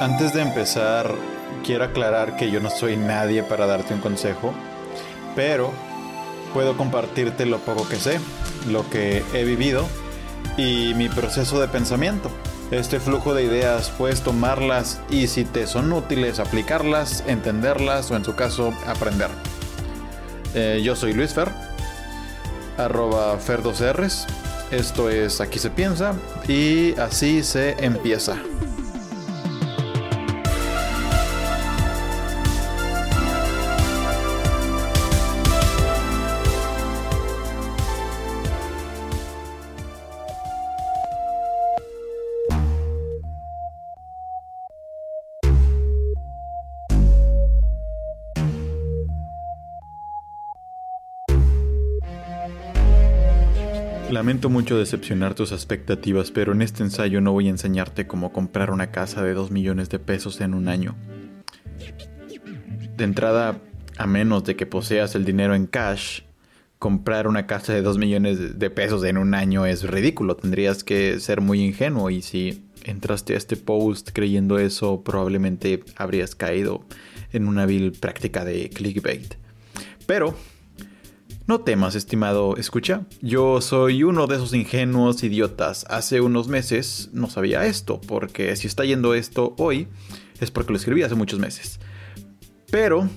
Antes 0.00 0.32
de 0.32 0.42
empezar, 0.42 1.12
quiero 1.64 1.82
aclarar 1.82 2.36
que 2.36 2.52
yo 2.52 2.60
no 2.60 2.70
soy 2.70 2.96
nadie 2.96 3.42
para 3.42 3.66
darte 3.66 3.94
un 3.94 4.00
consejo, 4.00 4.54
pero 5.34 5.72
puedo 6.54 6.76
compartirte 6.76 7.46
lo 7.46 7.58
poco 7.58 7.88
que 7.88 7.96
sé, 7.96 8.20
lo 8.68 8.88
que 8.90 9.24
he 9.34 9.42
vivido 9.42 9.88
y 10.56 10.94
mi 10.94 11.08
proceso 11.08 11.60
de 11.60 11.66
pensamiento. 11.66 12.30
Este 12.70 13.00
flujo 13.00 13.34
de 13.34 13.42
ideas 13.42 13.90
puedes 13.98 14.20
tomarlas 14.20 15.00
y 15.10 15.26
si 15.26 15.44
te 15.44 15.66
son 15.66 15.92
útiles 15.92 16.38
aplicarlas, 16.38 17.24
entenderlas 17.26 18.12
o 18.12 18.16
en 18.16 18.24
su 18.24 18.36
caso 18.36 18.72
aprender. 18.86 19.30
Eh, 20.54 20.80
yo 20.84 20.94
soy 20.94 21.12
Luis 21.12 21.34
Fer, 21.34 21.48
arroba 22.76 23.36
Fer2Rs. 23.40 24.26
Esto 24.70 25.10
es 25.10 25.40
Aquí 25.40 25.58
se 25.58 25.70
piensa 25.70 26.14
y 26.46 26.96
así 27.00 27.42
se 27.42 27.84
empieza. 27.84 28.36
Lamento 54.18 54.50
mucho 54.50 54.76
decepcionar 54.76 55.36
tus 55.36 55.52
expectativas, 55.52 56.32
pero 56.32 56.50
en 56.50 56.60
este 56.60 56.82
ensayo 56.82 57.20
no 57.20 57.30
voy 57.30 57.46
a 57.46 57.50
enseñarte 57.50 58.08
cómo 58.08 58.32
comprar 58.32 58.72
una 58.72 58.90
casa 58.90 59.22
de 59.22 59.32
2 59.32 59.52
millones 59.52 59.90
de 59.90 60.00
pesos 60.00 60.40
en 60.40 60.54
un 60.54 60.66
año. 60.66 60.96
De 62.96 63.04
entrada, 63.04 63.60
a 63.96 64.06
menos 64.08 64.42
de 64.42 64.56
que 64.56 64.66
poseas 64.66 65.14
el 65.14 65.24
dinero 65.24 65.54
en 65.54 65.68
cash, 65.68 66.22
comprar 66.80 67.28
una 67.28 67.46
casa 67.46 67.72
de 67.72 67.82
2 67.82 67.96
millones 67.98 68.58
de 68.58 68.70
pesos 68.70 69.04
en 69.04 69.18
un 69.18 69.34
año 69.34 69.66
es 69.66 69.84
ridículo. 69.84 70.34
Tendrías 70.34 70.82
que 70.82 71.20
ser 71.20 71.40
muy 71.40 71.60
ingenuo 71.60 72.10
y 72.10 72.20
si 72.20 72.64
entraste 72.82 73.34
a 73.34 73.36
este 73.36 73.56
post 73.56 74.10
creyendo 74.12 74.58
eso, 74.58 75.04
probablemente 75.04 75.84
habrías 75.94 76.34
caído 76.34 76.84
en 77.32 77.46
una 77.46 77.66
vil 77.66 77.92
práctica 77.92 78.44
de 78.44 78.68
clickbait. 78.68 79.36
Pero 80.06 80.34
no 81.48 81.60
temas, 81.60 81.94
estimado 81.94 82.58
escucha. 82.58 83.06
Yo 83.22 83.62
soy 83.62 84.02
uno 84.02 84.26
de 84.26 84.36
esos 84.36 84.52
ingenuos 84.52 85.24
idiotas. 85.24 85.86
Hace 85.88 86.20
unos 86.20 86.46
meses 86.46 87.08
no 87.14 87.30
sabía 87.30 87.64
esto, 87.64 88.02
porque 88.02 88.54
si 88.54 88.66
está 88.66 88.84
yendo 88.84 89.14
esto 89.14 89.54
hoy, 89.56 89.88
es 90.40 90.50
porque 90.50 90.72
lo 90.72 90.76
escribí 90.76 91.02
hace 91.02 91.14
muchos 91.14 91.40
meses. 91.40 91.80
Pero 92.70 93.08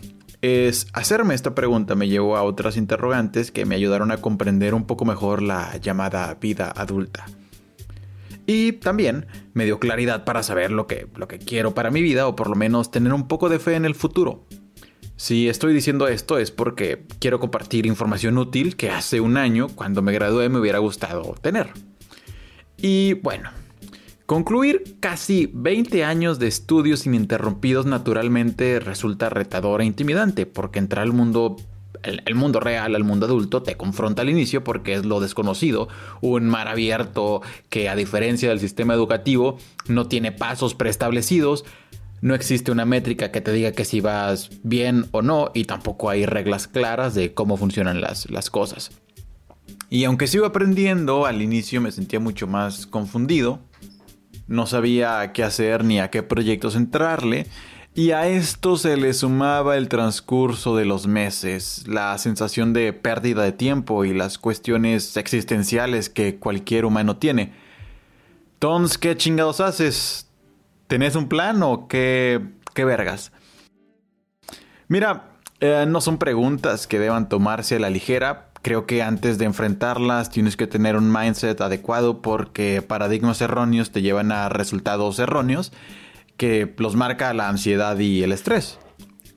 es 0.42 0.88
hacerme 0.94 1.34
esta 1.34 1.54
pregunta 1.54 1.94
me 1.96 2.08
llevó 2.08 2.38
a 2.38 2.44
otras 2.44 2.78
interrogantes 2.78 3.52
que 3.52 3.66
me 3.66 3.76
ayudaron 3.76 4.12
a 4.12 4.18
comprender 4.18 4.74
un 4.76 4.86
poco 4.86 5.04
mejor 5.04 5.42
la 5.42 5.76
llamada 5.78 6.34
vida 6.36 6.72
adulta. 6.74 7.26
Y 8.48 8.72
también 8.72 9.28
me 9.54 9.66
dio 9.66 9.78
claridad 9.78 10.24
para 10.24 10.42
saber 10.42 10.72
lo 10.72 10.88
que, 10.88 11.08
lo 11.18 11.28
que 11.28 11.38
quiero 11.38 11.74
para 11.74 11.92
mi 11.92 12.02
vida 12.02 12.28
o 12.28 12.36
por 12.38 12.50
lo 12.50 12.56
menos 12.56 12.92
tener 12.92 13.12
un 13.12 13.28
poco 13.28 13.50
de 13.50 13.60
fe 13.60 13.76
en 13.76 13.84
el 13.84 13.94
futuro. 13.94 14.46
Si 15.22 15.48
estoy 15.50 15.76
diciendo 15.76 16.08
esto 16.08 16.40
es 16.40 16.50
porque 16.50 17.04
quiero 17.20 17.40
compartir 17.40 17.86
información 17.86 18.40
útil 18.40 18.76
que 18.76 18.90
hace 18.90 19.22
un 19.22 19.38
año, 19.38 19.68
cuando 19.68 20.02
me 20.02 20.14
gradué, 20.14 20.50
me 20.50 20.58
hubiera 20.58 20.80
gustado 20.80 21.36
tener. 21.40 21.74
Y 22.76 23.14
bueno, 23.14 23.52
concluir 24.26 24.98
casi 25.00 25.48
20 25.54 26.04
años 26.06 26.40
de 26.40 26.48
estudios 26.48 27.06
ininterrumpidos 27.06 27.86
naturalmente 27.86 28.80
resulta 28.80 29.30
retador 29.30 29.82
e 29.82 29.86
intimidante, 29.86 30.48
porque 30.48 30.80
entrar 30.80 31.04
al 31.04 31.14
mundo 31.14 31.56
el, 32.04 32.36
mundo 32.36 32.60
real, 32.60 32.96
al 32.96 33.04
mundo 33.04 33.28
adulto, 33.28 33.62
te 33.62 33.78
confronta 33.78 34.24
al 34.24 34.30
inicio 34.30 34.64
porque 34.64 34.94
es 34.94 35.06
lo 35.06 35.20
desconocido, 35.20 35.88
un 36.22 36.48
mar 36.48 36.68
abierto 36.68 37.42
que 37.70 37.90
a 37.90 37.96
diferencia 37.96 38.50
del 38.50 38.60
sistema 38.60 38.94
educativo 38.94 39.58
no 39.88 40.08
tiene 40.08 40.32
pasos 40.32 40.74
preestablecidos, 40.74 41.64
no 42.22 42.36
existe 42.36 42.72
una 42.72 42.86
métrica 42.86 43.32
que 43.32 43.42
te 43.42 43.52
diga 43.52 43.72
que 43.72 43.84
si 43.84 44.00
vas 44.00 44.52
bien 44.64 45.08
o 45.12 45.22
no 45.22 45.52
y 45.54 45.66
tampoco 45.66 46.10
hay 46.10 46.26
reglas 46.26 46.68
claras 46.68 47.16
de 47.16 47.34
cómo 47.34 47.58
funcionan 47.58 48.00
las, 48.00 48.30
las 48.30 48.50
cosas. 48.50 48.92
Y 49.90 50.06
aunque 50.06 50.28
sigo 50.28 50.46
aprendiendo, 50.46 51.26
al 51.26 51.42
inicio 51.42 51.82
me 51.82 51.92
sentía 51.92 52.20
mucho 52.20 52.48
más 52.48 52.86
confundido. 52.86 53.60
No 54.48 54.68
sabía 54.68 55.32
qué 55.34 55.44
hacer 55.44 55.84
ni 55.84 56.00
a 56.00 56.10
qué 56.10 56.24
proyectos 56.24 56.76
entrarle. 56.76 57.48
Y 57.94 58.12
a 58.12 58.28
esto 58.28 58.78
se 58.78 58.96
le 58.96 59.14
sumaba 59.14 59.76
el 59.76 59.90
transcurso 59.90 60.78
de 60.78 60.86
los 60.86 61.08
meses, 61.08 61.84
la 61.88 62.18
sensación 62.18 62.72
de 62.72 62.94
pérdida 62.94 63.44
de 63.44 63.52
tiempo 63.52 64.06
y 64.06 64.14
las 64.14 64.38
cuestiones 64.38 65.18
existenciales 65.18 66.10
que 66.10 66.38
cualquier 66.38 66.86
humano 66.86 67.18
tiene. 67.18 67.52
Tons, 68.60 68.98
¿qué 68.98 69.18
chingados 69.18 69.60
haces? 69.60 70.31
¿Tenés 70.92 71.16
un 71.16 71.30
plan 71.30 71.64
o 71.64 71.88
qué, 71.88 72.42
qué 72.74 72.84
vergas? 72.84 73.32
Mira, 74.90 75.30
eh, 75.62 75.86
no 75.88 76.02
son 76.02 76.18
preguntas 76.18 76.86
que 76.86 77.00
deban 77.00 77.30
tomarse 77.30 77.78
a 77.78 77.80
la 77.80 77.90
ligera. 77.90 78.50
Creo 78.62 78.86
que 78.86 79.02
antes 79.02 79.38
de 79.38 79.46
enfrentarlas 79.46 80.32
tienes 80.32 80.58
que 80.58 80.68
tener 80.68 80.98
un 80.98 81.10
mindset 81.10 81.62
adecuado 81.62 82.22
porque 82.22 82.82
paradigmas 82.82 83.40
erróneos 83.40 83.92
te 83.92 84.02
llevan 84.02 84.34
a 84.34 84.50
resultados 84.50 85.18
erróneos 85.20 85.72
que 86.36 86.76
los 86.78 86.98
marca 86.98 87.34
la 87.34 87.48
ansiedad 87.48 87.98
y 87.98 88.24
el 88.24 88.34
estrés. 88.34 88.78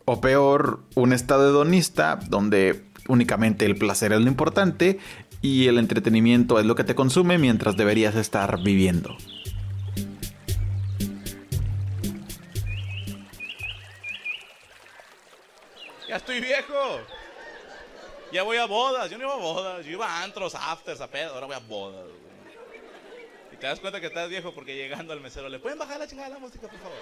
O 0.07 0.21
peor, 0.21 0.83
un 0.97 1.13
estado 1.13 1.51
hedonista 1.51 2.19
donde 2.31 2.83
únicamente 3.07 3.65
el 3.65 3.77
placer 3.77 4.13
es 4.13 4.21
lo 4.21 4.27
importante 4.27 4.99
y 5.41 5.69
el 5.69 5.79
entretenimiento 5.79 6.59
es 6.59 6.67
lo 6.67 6.75
que 6.75 6.83
te 6.83 6.97
consume 6.97 7.39
mientras 7.39 7.77
deberías 7.77 8.17
estar 8.17 8.61
viviendo. 8.61 9.17
Estoy 16.15 16.41
viejo. 16.41 17.01
Ya 18.33 18.45
voy 18.45 18.57
a 18.57 18.67
bodas. 18.67 19.11
Yo 19.11 19.19
no 19.19 19.25
iba 19.25 19.35
a 19.35 19.39
bodas. 19.39 19.85
Yo 19.85 19.93
iba 19.93 20.07
a 20.07 20.23
antros, 20.23 20.55
afters, 20.55 21.01
a 21.01 21.09
pedo. 21.09 21.35
Ahora 21.35 21.47
voy 21.47 21.57
a 21.57 21.59
bodas. 21.59 22.07
Y 23.53 23.57
te 23.57 23.67
das 23.67 23.81
cuenta 23.81 24.01
que 24.01 24.07
estás 24.07 24.29
viejo 24.29 24.55
porque 24.55 24.77
llegando 24.77 25.13
al 25.13 25.21
mesero 25.21 25.49
le 25.49 25.59
pueden 25.59 25.79
bajar 25.79 25.99
la 25.99 26.07
chingada 26.07 26.29
de 26.29 26.35
la 26.35 26.41
música, 26.41 26.69
por 26.69 26.79
favor. 26.79 26.99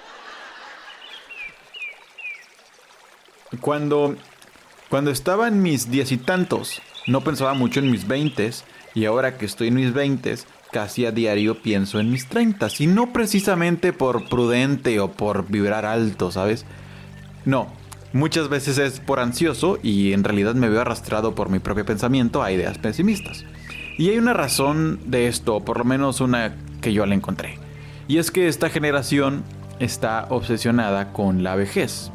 Cuando, 3.60 4.16
cuando 4.88 5.10
estaba 5.10 5.46
en 5.48 5.60
mis 5.60 5.90
diez 5.90 6.10
y 6.10 6.16
tantos, 6.16 6.80
no 7.06 7.20
pensaba 7.20 7.52
mucho 7.52 7.80
en 7.80 7.90
mis 7.90 8.08
veintes. 8.08 8.64
Y 8.94 9.04
ahora 9.04 9.36
que 9.36 9.44
estoy 9.44 9.68
en 9.68 9.74
mis 9.74 9.92
veintes, 9.92 10.46
casi 10.70 11.04
a 11.04 11.12
diario 11.12 11.60
pienso 11.60 12.00
en 12.00 12.10
mis 12.10 12.28
treintas. 12.28 12.80
Y 12.80 12.86
no 12.86 13.12
precisamente 13.12 13.92
por 13.92 14.28
prudente 14.30 15.00
o 15.00 15.12
por 15.12 15.48
vibrar 15.48 15.84
alto, 15.84 16.30
¿sabes? 16.30 16.64
No, 17.44 17.72
Muchas 18.12 18.50
veces 18.50 18.76
es 18.76 19.00
por 19.00 19.20
ansioso 19.20 19.78
y 19.82 20.12
en 20.12 20.22
realidad 20.22 20.54
me 20.54 20.68
veo 20.68 20.82
arrastrado 20.82 21.34
por 21.34 21.48
mi 21.48 21.60
propio 21.60 21.86
pensamiento 21.86 22.42
a 22.42 22.52
ideas 22.52 22.76
pesimistas. 22.76 23.44
Y 23.96 24.10
hay 24.10 24.18
una 24.18 24.34
razón 24.34 25.00
de 25.06 25.28
esto, 25.28 25.60
por 25.60 25.78
lo 25.78 25.84
menos 25.84 26.20
una 26.20 26.54
que 26.82 26.92
yo 26.92 27.06
la 27.06 27.14
encontré. 27.14 27.58
Y 28.08 28.18
es 28.18 28.30
que 28.30 28.48
esta 28.48 28.68
generación 28.68 29.44
está 29.78 30.26
obsesionada 30.28 31.12
con 31.12 31.42
la 31.42 31.56
vejez. 31.56 32.10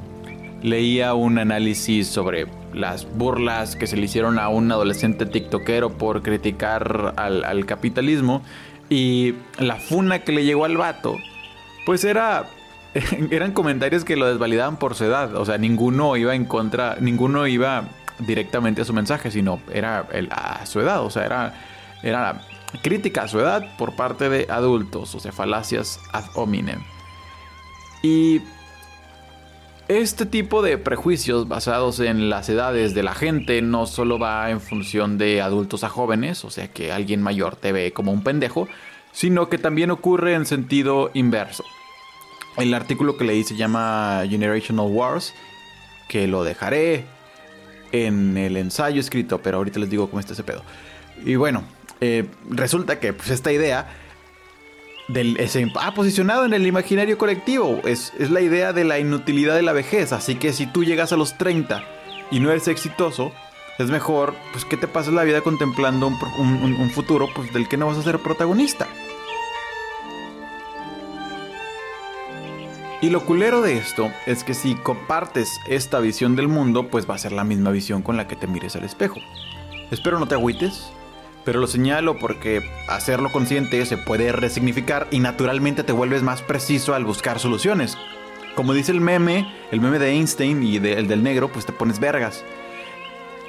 Leía 0.62 1.16
un 1.16 1.40
análisis 1.40 2.08
sobre 2.08 2.46
las 2.74 3.08
burlas 3.18 3.76
que 3.76 3.88
se 3.88 3.98
le 3.98 4.06
hicieron 4.06 4.38
a 4.38 4.50
un 4.50 4.72
adolescente 4.72 5.26
tiktokero 5.26 5.98
por 5.98 6.22
criticar 6.22 7.14
al, 7.18 7.44
al 7.44 7.66
capitalismo 7.66 8.44
y 8.90 9.34
la 9.58 9.78
funa 9.78 10.20
que 10.20 10.32
le 10.32 10.46
llegó 10.46 10.66
al 10.66 10.78
vato, 10.78 11.16
pues 11.86 12.04
era 12.04 12.48
eran 13.32 13.52
comentarios 13.52 14.04
que 14.04 14.16
lo 14.16 14.28
desvalidaban 14.28 14.78
por 14.78 14.96
su 14.96 15.06
edad. 15.06 15.36
O 15.36 15.46
sea, 15.46 15.58
ninguno 15.58 16.16
iba 16.18 16.36
en 16.36 16.46
contra, 16.46 16.98
ninguno 17.00 17.48
iba 17.48 17.90
directamente 18.20 18.82
a 18.82 18.86
su 18.86 18.94
mensaje, 18.94 19.32
sino 19.32 19.60
era 19.74 20.08
a 20.32 20.66
su 20.66 20.80
edad. 20.80 21.04
O 21.04 21.10
sea, 21.10 21.26
era, 21.26 21.54
era 22.04 22.42
crítica 22.82 23.24
a 23.24 23.28
su 23.28 23.40
edad 23.40 23.78
por 23.78 23.96
parte 23.96 24.30
de 24.30 24.48
adultos, 24.50 25.16
o 25.16 25.20
sea, 25.20 25.32
falacias 25.32 26.00
ad 26.12 26.26
hominem. 26.36 26.82
Y 28.02 28.42
este 29.88 30.26
tipo 30.26 30.62
de 30.62 30.78
prejuicios 30.78 31.48
basados 31.48 32.00
en 32.00 32.30
las 32.30 32.50
edades 32.50 32.94
de 32.94 33.04
la 33.04 33.14
gente 33.14 33.62
no 33.62 33.86
solo 33.86 34.20
va 34.20 34.50
en 34.50 34.60
función 34.60 35.18
de 35.18 35.42
adultos 35.42 35.84
a 35.84 35.90
jóvenes, 35.90 36.44
o 36.44 36.50
sea 36.50 36.68
que 36.68 36.92
alguien 36.92 37.22
mayor 37.22 37.56
te 37.56 37.72
ve 37.72 37.94
como 37.94 38.12
un 38.12 38.22
pendejo, 38.22 38.68
sino 39.12 39.50
que 39.50 39.58
también 39.58 39.90
ocurre 39.90 40.34
en 40.34 40.46
sentido 40.46 41.10
inverso. 41.14 41.64
El 42.58 42.74
artículo 42.74 43.18
que 43.18 43.24
leí 43.24 43.44
se 43.44 43.56
llama 43.56 44.24
Generational 44.28 44.88
Wars, 44.88 45.34
que 46.08 46.28
lo 46.28 46.44
dejaré 46.44 47.06
en 47.92 48.38
el 48.38 48.58
ensayo 48.58 49.00
escrito, 49.00 49.42
pero 49.42 49.58
ahorita 49.58 49.80
les 49.80 49.90
digo 49.90 50.10
cómo 50.10 50.20
está 50.20 50.34
ese 50.34 50.44
pedo. 50.44 50.64
Y 51.24 51.36
bueno, 51.36 51.64
eh, 52.02 52.28
resulta 52.50 53.00
que 53.00 53.14
pues, 53.14 53.30
esta 53.30 53.52
idea 53.52 53.88
del, 55.08 55.38
ha 55.80 55.94
posicionado 55.94 56.46
en 56.46 56.54
el 56.54 56.66
imaginario 56.68 57.18
colectivo. 57.18 57.82
Es, 57.86 58.14
es, 58.20 58.30
la 58.32 58.42
idea 58.42 58.74
de 58.74 58.84
la 58.84 59.00
inutilidad 59.00 59.56
de 59.56 59.62
la 59.62 59.74
vejez. 59.74 60.12
Así 60.12 60.36
que 60.36 60.54
si 60.54 60.68
tú 60.68 60.84
llegas 60.84 61.12
a 61.14 61.18
los 61.18 61.38
30 61.38 61.84
y 62.32 62.40
no 62.40 62.52
eres 62.52 62.68
exitoso, 62.68 63.32
es 63.78 63.90
mejor 63.90 64.36
pues 64.52 64.66
que 64.66 64.78
te 64.78 64.88
pases 64.88 65.14
la 65.14 65.24
vida 65.24 65.42
contemplando 65.42 66.08
un, 66.08 66.92
futuro 66.92 67.30
pues, 67.34 67.54
del 67.54 67.68
que 67.68 67.78
no 67.78 67.88
vas 67.88 67.98
a 67.98 68.04
ser 68.04 68.20
protagonista. 68.20 68.88
Y 73.00 73.12
lo 73.12 73.24
culero 73.24 73.62
de 73.62 73.78
esto 73.78 74.12
es 74.26 74.44
que 74.44 74.56
si 74.56 74.74
compartes 74.74 75.60
esta 75.68 76.00
visión 76.00 76.36
del 76.36 76.48
mundo, 76.48 76.88
pues 76.88 77.08
va 77.08 77.14
a 77.14 77.20
ser 77.20 77.32
la 77.32 77.44
misma 77.44 77.70
visión 77.70 78.02
con 78.02 78.18
la 78.18 78.28
que 78.28 78.36
te 78.36 78.48
mires 78.48 78.76
al 78.76 78.84
espejo. 78.84 79.20
Espero 79.92 80.18
no 80.18 80.28
te 80.28 80.34
agüites, 80.34 80.90
pero 81.46 81.60
lo 81.60 81.68
señalo 81.68 82.18
porque 82.18 82.68
hacerlo 82.90 83.32
consciente 83.32 83.86
se 83.86 83.98
puede 83.98 84.32
resignificar 84.32 85.08
y 85.12 85.20
naturalmente 85.20 85.84
te 85.84 85.94
vuelves 85.94 86.24
más 86.24 86.42
preciso 86.42 86.96
al 86.96 87.06
buscar 87.06 87.38
soluciones. 87.38 88.00
Como 88.56 88.74
dice 88.74 88.94
el 88.94 89.02
meme, 89.02 89.48
el 89.72 89.80
meme 89.80 90.00
de 90.00 90.10
Einstein 90.10 90.64
y 90.64 90.78
el 90.78 91.08
del 91.08 91.22
negro, 91.22 91.50
pues 91.50 91.68
te 91.68 91.74
pones 91.74 92.00
vergas. 92.00 92.44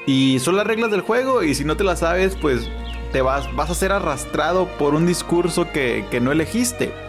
Y 0.06 0.41
son 0.41 0.56
las 0.56 0.67
reglas 0.67 0.91
del 0.91 1.00
juego 1.00 1.43
y 1.43 1.55
si 1.55 1.65
no 1.65 1.75
te 1.75 1.85
las 1.85 2.00
sabes, 2.00 2.37
pues 2.37 2.69
te 3.12 3.23
vas, 3.23 3.55
vas 3.56 3.71
a 3.71 3.75
ser 3.75 3.93
arrastrado 3.93 4.69
por 4.77 4.95
un 4.95 5.06
discurso 5.06 5.73
que, 5.73 6.05
que 6.11 6.21
no 6.21 6.33
elegiste. 6.33 7.08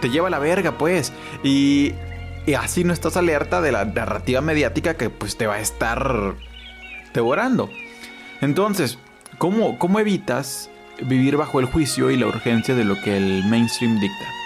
Te 0.00 0.10
lleva 0.10 0.28
a 0.28 0.30
la 0.30 0.38
verga, 0.38 0.78
pues. 0.78 1.12
Y, 1.42 1.94
y 2.46 2.54
así 2.54 2.84
no 2.84 2.92
estás 2.92 3.16
alerta 3.16 3.60
de 3.60 3.72
la 3.72 3.84
narrativa 3.84 4.40
mediática 4.40 4.94
que 4.94 5.10
pues 5.10 5.36
te 5.36 5.46
va 5.46 5.54
a 5.54 5.60
estar 5.60 6.34
devorando. 7.14 7.70
Entonces, 8.40 8.98
¿cómo, 9.38 9.78
¿cómo 9.78 10.00
evitas 10.00 10.70
vivir 11.02 11.36
bajo 11.36 11.60
el 11.60 11.66
juicio 11.66 12.10
y 12.10 12.16
la 12.16 12.26
urgencia 12.26 12.74
de 12.74 12.84
lo 12.84 13.00
que 13.02 13.16
el 13.16 13.44
mainstream 13.44 14.00
dicta? 14.00 14.39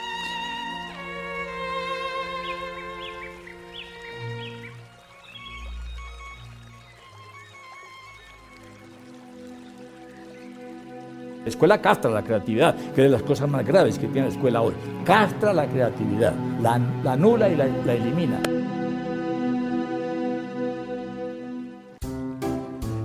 La 11.45 11.51
escuela 11.51 11.83
castra 11.83 12.11
la 12.11 12.23
creatividad, 12.23 12.75
que 12.75 12.91
es 12.91 12.97
de 12.97 13.09
las 13.11 13.23
cosas 13.23 13.51
más 13.51 13.67
graves 13.67 13.99
que 13.99 14.07
tiene 14.07 14.29
la 14.29 14.33
escuela 14.33 14.63
hoy. 14.63 14.73
Castra 15.05 15.53
la 15.53 15.67
creatividad, 15.67 16.33
la, 16.63 16.81
la 17.03 17.17
nula 17.17 17.51
y 17.51 17.57
la, 17.57 17.67
la 17.67 17.93
elimina. 17.93 18.41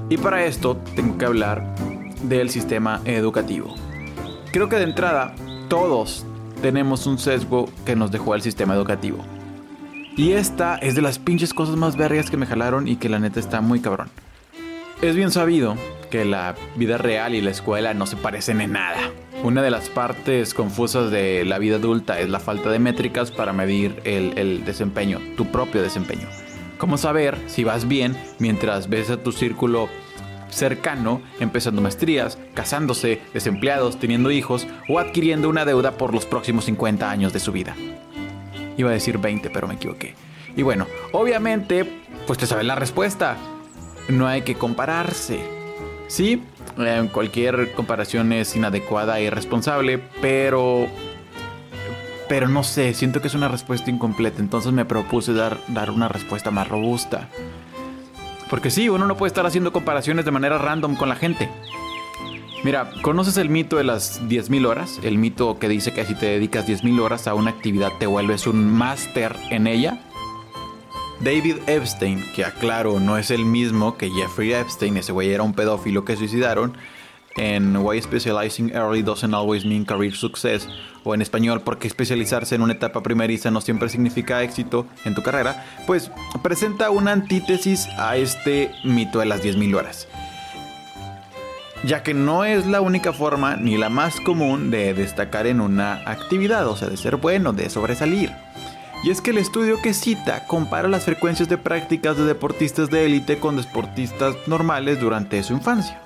Y 0.07 0.17
para 0.17 0.45
esto 0.45 0.77
tengo 0.95 1.17
que 1.17 1.25
hablar 1.25 1.75
del 2.23 2.49
sistema 2.49 3.01
educativo. 3.03 3.75
Creo 4.53 4.69
que 4.69 4.77
de 4.77 4.83
entrada 4.83 5.35
todos 5.67 6.25
tenemos 6.61 7.07
un 7.07 7.19
sesgo 7.19 7.69
que 7.85 7.97
nos 7.97 8.09
dejó 8.09 8.35
el 8.35 8.41
sistema 8.41 8.73
educativo. 8.73 9.17
Y 10.15 10.31
esta 10.31 10.77
es 10.77 10.95
de 10.95 11.01
las 11.01 11.19
pinches 11.19 11.53
cosas 11.53 11.75
más 11.75 11.97
vergas 11.97 12.31
que 12.31 12.37
me 12.37 12.45
jalaron 12.45 12.87
y 12.87 12.95
que 12.95 13.09
la 13.09 13.19
neta 13.19 13.41
está 13.41 13.59
muy 13.59 13.81
cabrón. 13.81 14.07
Es 15.01 15.15
bien 15.15 15.31
sabido 15.31 15.75
que 16.09 16.25
la 16.25 16.55
vida 16.75 16.97
real 16.97 17.35
y 17.35 17.41
la 17.41 17.51
escuela 17.51 17.93
no 17.93 18.05
se 18.05 18.17
parecen 18.17 18.61
en 18.61 18.73
nada. 18.73 19.11
Una 19.43 19.61
de 19.61 19.71
las 19.71 19.89
partes 19.89 20.53
confusas 20.53 21.11
de 21.11 21.45
la 21.45 21.59
vida 21.59 21.77
adulta 21.77 22.19
es 22.19 22.29
la 22.29 22.39
falta 22.39 22.69
de 22.69 22.79
métricas 22.79 23.31
para 23.31 23.53
medir 23.53 24.01
el, 24.03 24.65
desempeño, 24.65 25.19
tu 25.37 25.45
propio 25.45 25.81
desempeño. 25.81 26.27
¿Cómo 26.77 26.97
saber 26.97 27.37
si 27.47 27.63
vas 27.63 27.87
bien 27.87 28.17
mientras 28.39 28.89
ves 28.89 29.09
a 29.09 29.23
tu 29.23 29.31
círculo 29.31 29.87
cercano 30.49 31.21
empezando 31.39 31.81
maestrías, 31.81 32.37
casándose, 32.53 33.21
desempleados, 33.33 33.99
teniendo 33.99 34.31
hijos 34.31 34.67
o 34.89 34.99
adquiriendo 34.99 35.47
una 35.47 35.65
deuda 35.65 35.91
por 35.91 36.13
los 36.13 36.25
próximos 36.25 36.65
50 36.65 37.09
años 37.09 37.31
de 37.31 37.39
su 37.39 37.51
vida? 37.51 37.75
Iba 38.75 38.89
a 38.89 38.93
decir 38.93 39.17
20, 39.19 39.49
pero 39.49 39.67
me 39.67 39.75
equivoqué. 39.75 40.15
Y 40.55 40.63
bueno, 40.63 40.87
obviamente, 41.11 42.01
pues 42.27 42.39
te 42.39 42.45
sabes 42.45 42.65
la 42.65 42.75
respuesta. 42.75 43.37
No 44.09 44.27
hay 44.27 44.41
que 44.41 44.55
compararse. 44.55 45.58
Sí, 46.09 46.41
eh, 46.79 47.07
cualquier 47.13 47.71
comparación 47.73 48.33
es 48.33 48.55
inadecuada 48.55 49.19
e 49.19 49.25
irresponsable, 49.25 49.99
pero 50.21 50.87
pero 52.27 52.47
no 52.47 52.63
sé, 52.63 52.93
siento 52.93 53.21
que 53.21 53.27
es 53.27 53.35
una 53.35 53.47
respuesta 53.47 53.89
incompleta, 53.89 54.39
entonces 54.39 54.71
me 54.71 54.85
propuse 54.85 55.33
dar, 55.33 55.57
dar 55.67 55.91
una 55.91 56.07
respuesta 56.07 56.51
más 56.51 56.67
robusta. 56.67 57.29
Porque 58.49 58.71
sí, 58.71 58.89
uno 58.89 59.07
no 59.07 59.17
puede 59.17 59.29
estar 59.29 59.45
haciendo 59.45 59.71
comparaciones 59.71 60.25
de 60.25 60.31
manera 60.31 60.57
random 60.57 60.95
con 60.95 61.09
la 61.09 61.15
gente. 61.15 61.49
Mira, 62.63 62.89
¿conoces 63.03 63.37
el 63.37 63.49
mito 63.49 63.77
de 63.77 63.83
las 63.83 64.21
10.000 64.23 64.67
horas? 64.67 64.99
El 65.03 65.17
mito 65.19 65.59
que 65.59 65.69
dice 65.69 65.93
que 65.93 66.05
si 66.05 66.15
te 66.15 66.25
dedicas 66.25 66.67
10.000 66.67 66.99
horas 67.01 67.27
a 67.27 67.35
una 67.35 67.51
actividad 67.51 67.91
te 67.99 68.07
vuelves 68.07 68.47
un 68.47 68.67
máster 68.67 69.35
en 69.51 69.67
ella. 69.67 69.99
David 71.21 71.57
Epstein, 71.67 72.23
que 72.33 72.45
aclaro 72.45 72.99
no 72.99 73.17
es 73.17 73.29
el 73.29 73.43
mismo 73.43 73.97
que 73.97 74.09
Jeffrey 74.09 74.53
Epstein, 74.53 74.95
ese 74.95 75.11
güey 75.11 75.31
era 75.31 75.43
un 75.43 75.53
pedófilo 75.53 76.05
que 76.05 76.15
suicidaron, 76.15 76.77
en 77.35 77.75
Why 77.75 78.01
Specializing 78.01 78.69
Early 78.69 79.01
Doesn't 79.01 79.33
Always 79.33 79.65
Mean 79.65 79.83
Career 79.83 80.13
Success, 80.13 80.67
o 81.03 81.13
en 81.13 81.21
español, 81.21 81.61
porque 81.61 81.87
especializarse 81.87 82.55
en 82.55 82.61
una 82.61 82.73
etapa 82.73 83.03
primeriza 83.03 83.51
no 83.51 83.59
siempre 83.59 83.89
significa 83.89 84.43
éxito 84.43 84.87
en 85.03 85.13
tu 85.13 85.21
carrera, 85.21 85.65
pues 85.85 86.09
presenta 86.41 86.89
una 86.89 87.11
antítesis 87.11 87.87
a 87.97 88.15
este 88.15 88.71
mito 88.85 89.19
de 89.19 89.25
las 89.25 89.43
10.000 89.43 89.75
horas. 89.75 90.07
Ya 91.83 92.03
que 92.03 92.13
no 92.13 92.43
es 92.43 92.65
la 92.65 92.81
única 92.81 93.13
forma 93.13 93.55
ni 93.55 93.77
la 93.77 93.89
más 93.89 94.19
común 94.21 94.71
de 94.71 94.93
destacar 94.93 95.47
en 95.47 95.61
una 95.61 95.95
actividad, 96.09 96.67
o 96.67 96.75
sea, 96.75 96.89
de 96.89 96.97
ser 96.97 97.17
bueno, 97.17 97.53
de 97.53 97.69
sobresalir. 97.69 98.31
Y 99.03 99.11
es 99.11 99.21
que 99.21 99.31
el 99.31 99.37
estudio 99.37 99.81
que 99.81 99.93
cita 99.93 100.45
compara 100.45 100.89
las 100.89 101.05
frecuencias 101.05 101.47
de 101.47 101.57
prácticas 101.57 102.17
de 102.17 102.25
deportistas 102.25 102.89
de 102.89 103.05
élite 103.05 103.39
con 103.39 103.55
deportistas 103.55 104.35
normales 104.47 104.99
durante 104.99 105.41
su 105.43 105.53
infancia 105.53 106.01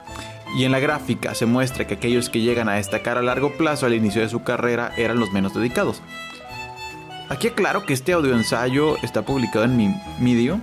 y 0.56 0.66
en 0.66 0.72
la 0.72 0.80
gráfica 0.80 1.34
se 1.34 1.46
muestra 1.46 1.88
que 1.88 1.96
aquellos 1.96 2.30
que 2.30 2.42
llegan 2.42 2.70
a 2.70 2.76
destacar 2.76 3.18
a 3.18 3.22
largo 3.22 3.58
plazo 3.58 3.86
al 3.86 3.94
inicio 3.94 4.22
de 4.22 4.30
su 4.30 4.44
carrera 4.44 4.92
eran 4.98 5.20
los 5.20 5.32
menos 5.32 5.54
dedicados. 5.54 6.02
Aquí 7.30 7.48
aclaro 7.48 7.86
que 7.86 7.94
este 7.94 8.14
audio 8.14 8.36
ensayo 8.36 8.98
está 9.02 9.24
publicado 9.24 9.66
en 9.66 9.78
mi 9.78 9.96
medio, 10.20 10.60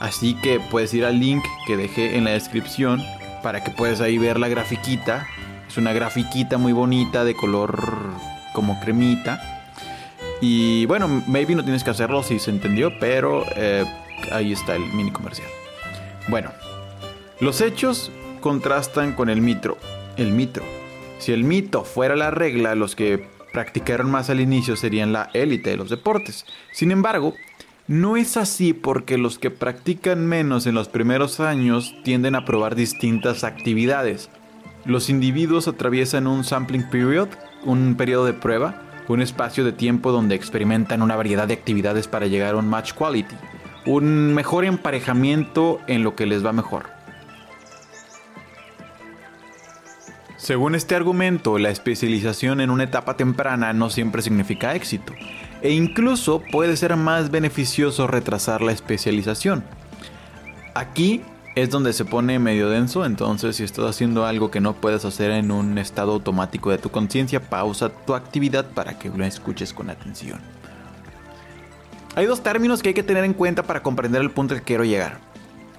así 0.00 0.34
que 0.34 0.58
puedes 0.58 0.94
ir 0.94 1.04
al 1.04 1.20
link 1.20 1.44
que 1.66 1.76
dejé 1.76 2.16
en 2.16 2.24
la 2.24 2.30
descripción 2.30 3.02
para 3.42 3.62
que 3.62 3.70
puedas 3.70 4.00
ahí 4.00 4.16
ver 4.16 4.38
la 4.38 4.48
grafiquita. 4.48 5.26
Es 5.68 5.76
una 5.76 5.92
grafiquita 5.92 6.56
muy 6.56 6.72
bonita 6.72 7.24
de 7.24 7.34
color 7.34 7.78
como 8.54 8.80
cremita. 8.80 9.53
Y 10.40 10.86
bueno, 10.86 11.08
maybe 11.26 11.54
no 11.54 11.62
tienes 11.62 11.84
que 11.84 11.90
hacerlo 11.90 12.22
si 12.22 12.38
se 12.38 12.50
entendió, 12.50 12.92
pero 12.98 13.44
eh, 13.56 13.84
ahí 14.30 14.52
está 14.52 14.76
el 14.76 14.84
mini 14.92 15.10
comercial. 15.10 15.48
Bueno, 16.28 16.50
los 17.40 17.60
hechos 17.60 18.10
contrastan 18.40 19.12
con 19.12 19.28
el 19.30 19.40
mitro. 19.40 19.78
El 20.16 20.32
mito. 20.32 20.62
Si 21.18 21.32
el 21.32 21.44
mito 21.44 21.84
fuera 21.84 22.16
la 22.16 22.30
regla, 22.30 22.74
los 22.74 22.94
que 22.94 23.28
practicaron 23.52 24.10
más 24.10 24.30
al 24.30 24.40
inicio 24.40 24.76
serían 24.76 25.12
la 25.12 25.30
élite 25.32 25.70
de 25.70 25.76
los 25.76 25.88
deportes. 25.88 26.44
Sin 26.72 26.90
embargo, 26.90 27.34
no 27.86 28.16
es 28.16 28.36
así 28.36 28.72
porque 28.72 29.18
los 29.18 29.38
que 29.38 29.50
practican 29.50 30.26
menos 30.26 30.66
en 30.66 30.74
los 30.74 30.88
primeros 30.88 31.40
años 31.40 31.94
tienden 32.02 32.34
a 32.34 32.44
probar 32.44 32.74
distintas 32.74 33.44
actividades. 33.44 34.30
Los 34.84 35.08
individuos 35.08 35.68
atraviesan 35.68 36.26
un 36.26 36.44
sampling 36.44 36.88
period, 36.90 37.28
un 37.64 37.94
periodo 37.96 38.26
de 38.26 38.32
prueba, 38.32 38.82
un 39.08 39.20
espacio 39.20 39.64
de 39.64 39.72
tiempo 39.72 40.12
donde 40.12 40.34
experimentan 40.34 41.02
una 41.02 41.16
variedad 41.16 41.46
de 41.46 41.54
actividades 41.54 42.08
para 42.08 42.26
llegar 42.26 42.54
a 42.54 42.58
un 42.58 42.68
match 42.68 42.92
quality, 42.94 43.34
un 43.86 44.34
mejor 44.34 44.64
emparejamiento 44.64 45.80
en 45.86 46.02
lo 46.02 46.14
que 46.14 46.26
les 46.26 46.44
va 46.44 46.52
mejor. 46.52 46.86
Según 50.36 50.74
este 50.74 50.94
argumento, 50.94 51.58
la 51.58 51.70
especialización 51.70 52.60
en 52.60 52.68
una 52.68 52.84
etapa 52.84 53.16
temprana 53.16 53.72
no 53.72 53.88
siempre 53.88 54.20
significa 54.20 54.74
éxito, 54.74 55.14
e 55.62 55.72
incluso 55.72 56.42
puede 56.52 56.76
ser 56.76 56.96
más 56.96 57.30
beneficioso 57.30 58.06
retrasar 58.06 58.60
la 58.60 58.72
especialización. 58.72 59.64
Aquí 60.74 61.22
es 61.54 61.70
donde 61.70 61.92
se 61.92 62.04
pone 62.04 62.38
medio 62.38 62.68
denso, 62.68 63.04
entonces 63.04 63.56
si 63.56 63.64
estás 63.64 63.84
haciendo 63.84 64.26
algo 64.26 64.50
que 64.50 64.60
no 64.60 64.74
puedes 64.74 65.04
hacer 65.04 65.30
en 65.30 65.50
un 65.52 65.78
estado 65.78 66.12
automático 66.12 66.70
de 66.70 66.78
tu 66.78 66.90
conciencia, 66.90 67.40
pausa 67.40 67.90
tu 67.90 68.14
actividad 68.14 68.66
para 68.70 68.98
que 68.98 69.08
lo 69.08 69.24
escuches 69.24 69.72
con 69.72 69.88
atención. 69.90 70.40
Hay 72.16 72.26
dos 72.26 72.42
términos 72.42 72.82
que 72.82 72.90
hay 72.90 72.94
que 72.94 73.02
tener 73.02 73.24
en 73.24 73.34
cuenta 73.34 73.62
para 73.62 73.82
comprender 73.82 74.22
el 74.22 74.30
punto 74.30 74.54
que 74.54 74.62
quiero 74.62 74.84
llegar. 74.84 75.18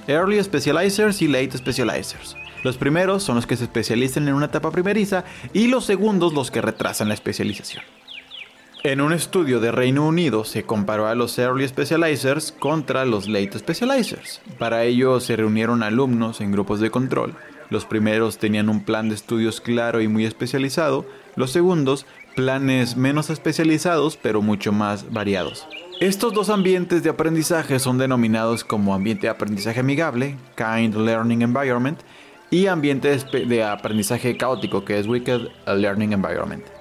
Early 0.08 0.42
Specializers 0.44 1.22
y 1.22 1.28
Late 1.28 1.58
Specializers. 1.58 2.36
Los 2.64 2.78
primeros 2.78 3.24
son 3.24 3.36
los 3.36 3.46
que 3.46 3.58
se 3.58 3.66
especializan 3.66 4.28
en 4.28 4.34
una 4.34 4.48
etapa 4.48 4.72
primeriza 4.72 5.24
y 5.54 5.68
los 5.68 5.86
segundos 5.86 6.34
los 6.34 6.52
que 6.52 6.62
retrasan 6.62 7.08
la 7.08 7.14
especialización. 7.14 7.84
En 8.86 9.02
un 9.02 9.14
estudio 9.14 9.60
de 9.60 9.72
Reino 9.72 10.08
Unido 10.08 10.44
se 10.44 10.62
comparó 10.62 11.08
a 11.08 11.16
los 11.16 11.40
Early 11.40 11.68
Specializers 11.68 12.52
contra 12.52 13.04
los 13.04 13.28
Late 13.28 13.58
Specializers. 13.58 14.42
Para 14.60 14.84
ello 14.84 15.20
se 15.20 15.36
reunieron 15.36 15.82
alumnos 15.82 16.40
en 16.40 16.52
grupos 16.52 16.80
de 16.80 16.92
control. 16.92 17.34
Los 17.72 17.84
primeros 17.86 18.38
tenían 18.38 18.70
un 18.70 18.86
plan 18.86 19.10
de 19.10 19.16
estudios 19.16 19.60
claro 19.60 20.02
y 20.02 20.08
muy 20.08 20.24
especializado, 20.24 21.04
los 21.36 21.50
segundos 21.50 22.06
planes 22.36 22.96
menos 22.96 23.32
especializados 23.32 24.18
pero 24.18 24.44
mucho 24.44 24.72
más 24.72 25.12
variados. 25.12 25.68
Estos 26.00 26.34
dos 26.34 26.52
ambientes 26.52 27.02
de 27.02 27.10
aprendizaje 27.10 27.80
son 27.80 27.98
denominados 27.98 28.64
como 28.64 28.94
ambiente 28.94 29.24
de 29.24 29.30
aprendizaje 29.30 29.80
amigable, 29.80 30.38
Kind 30.56 30.94
Learning 30.94 31.42
Environment, 31.42 32.00
y 32.52 32.68
ambiente 32.68 33.18
de 33.18 33.64
aprendizaje 33.64 34.38
caótico, 34.38 34.86
que 34.86 35.00
es 35.00 35.08
Wicked 35.08 35.48
Learning 35.66 36.14
Environment. 36.14 36.75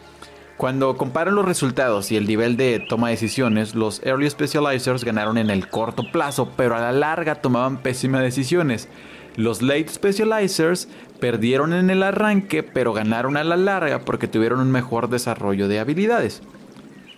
Cuando 0.57 0.97
comparan 0.97 1.35
los 1.35 1.45
resultados 1.45 2.13
y 2.13 2.17
el 2.17 2.29
nivel 2.29 2.57
de 2.57 2.79
toma 2.79 3.09
de 3.09 3.15
decisiones, 3.15 3.75
los 3.75 4.01
Early 4.05 4.31
Specializers 4.31 5.03
ganaron 5.03 5.37
en 5.37 5.51
el 5.51 5.69
corto 5.69 6.05
plazo, 6.13 6.53
pero 6.57 6.77
a 6.77 6.81
la 6.81 6.93
larga 6.93 7.37
tomaban 7.37 7.79
pésimas 7.79 8.23
decisiones. 8.23 8.89
Los 9.37 9.63
Late 9.63 9.89
Specializers 9.89 10.89
perdieron 11.19 11.73
en 11.73 11.91
el 11.91 12.05
arranque, 12.05 12.63
pero 12.63 12.93
ganaron 12.93 13.37
a 13.37 13.43
la 13.43 13.57
larga 13.57 14.05
porque 14.05 14.29
tuvieron 14.29 14.61
un 14.61 14.71
mejor 14.71 15.09
desarrollo 15.09 15.67
de 15.67 15.81
habilidades. 15.81 16.41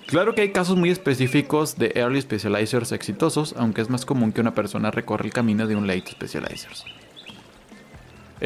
Claro 0.06 0.34
que 0.34 0.40
hay 0.40 0.52
casos 0.52 0.76
muy 0.76 0.88
específicos 0.88 1.76
de 1.76 1.92
Early 1.94 2.22
Specializers 2.22 2.92
exitosos, 2.92 3.54
aunque 3.58 3.82
es 3.82 3.90
más 3.90 4.06
común 4.06 4.32
que 4.32 4.40
una 4.40 4.54
persona 4.54 4.90
recorra 4.90 5.26
el 5.26 5.32
camino 5.32 5.66
de 5.66 5.76
un 5.76 5.86
Late 5.86 6.12
Specializers. 6.12 6.84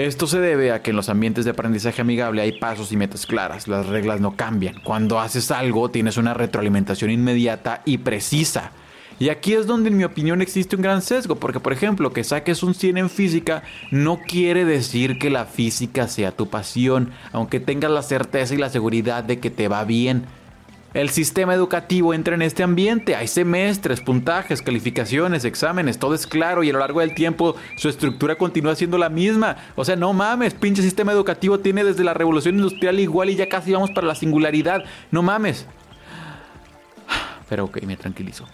Esto 0.07 0.27
se 0.27 0.41
debe 0.41 0.73
a 0.73 0.81
que 0.81 0.93
en 0.93 0.97
los 0.97 1.11
ambientes 1.11 1.45
de 1.45 1.51
aprendizaje 1.51 2.01
amigable 2.01 2.41
hay 2.41 2.59
pasos 2.59 2.91
y 2.91 2.97
metas 2.97 3.27
claras, 3.27 3.69
las 3.69 3.85
reglas 3.85 4.19
no 4.19 4.35
cambian. 4.35 4.77
Cuando 4.83 5.21
haces 5.21 5.51
algo 5.51 5.91
tienes 5.91 6.17
una 6.17 6.33
retroalimentación 6.33 7.11
inmediata 7.11 7.83
y 7.85 7.99
precisa. 7.99 8.73
Y 9.19 9.29
aquí 9.29 9.53
es 9.53 9.67
donde 9.67 9.91
en 9.91 9.99
mi 9.99 10.05
opinión 10.05 10.41
existe 10.41 10.75
un 10.75 10.81
gran 10.81 11.03
sesgo, 11.03 11.37
porque 11.37 11.61
por 11.61 11.75
ejemplo 11.75 12.15
que 12.15 12.25
saques 12.25 12.63
un 12.63 12.73
100 12.73 12.97
en 12.97 13.11
física 13.11 13.63
no 13.91 14.21
quiere 14.27 14.65
decir 14.65 15.19
que 15.19 15.29
la 15.29 15.45
física 15.45 16.09
sea 16.09 16.33
tu 16.33 16.49
pasión, 16.49 17.11
aunque 17.33 17.61
tengas 17.61 17.91
la 17.91 18.03
certeza 18.03 18.55
y 18.55 18.57
la 18.57 18.71
seguridad 18.71 19.23
de 19.23 19.39
que 19.39 19.51
te 19.51 19.69
va 19.69 19.85
bien. 19.85 20.25
El 20.93 21.11
sistema 21.11 21.55
educativo 21.55 22.13
entra 22.15 22.35
en 22.35 22.43
este 22.43 22.65
ambiente, 22.65 23.15
hay 23.15 23.29
semestres, 23.29 24.01
puntajes, 24.01 24.61
calificaciones, 24.61 25.45
exámenes, 25.45 25.99
todo 26.01 26.15
es 26.15 26.27
claro 26.27 26.65
y 26.65 26.71
a 26.71 26.73
lo 26.73 26.81
largo 26.81 26.99
del 26.99 27.15
tiempo 27.15 27.55
su 27.77 27.89
estructura 27.89 28.35
continúa 28.35 28.75
siendo 28.75 28.99
la 28.99 29.09
misma. 29.09 29.57
O 29.77 29.85
sea, 29.85 29.95
no 29.95 30.13
mames, 30.13 30.53
pinche 30.53 30.83
sistema 30.83 31.13
educativo 31.13 31.61
tiene 31.61 31.85
desde 31.85 32.03
la 32.03 32.13
revolución 32.13 32.57
industrial 32.57 32.99
igual 32.99 33.31
y 33.31 33.37
ya 33.37 33.49
casi 33.49 33.71
vamos 33.71 33.93
para 33.93 34.09
la 34.09 34.17
singularidad. 34.17 34.83
No 35.13 35.23
mames. 35.23 35.65
Pero 37.49 37.67
ok, 37.67 37.83
me 37.83 37.97
tranquilizo. 37.97 38.47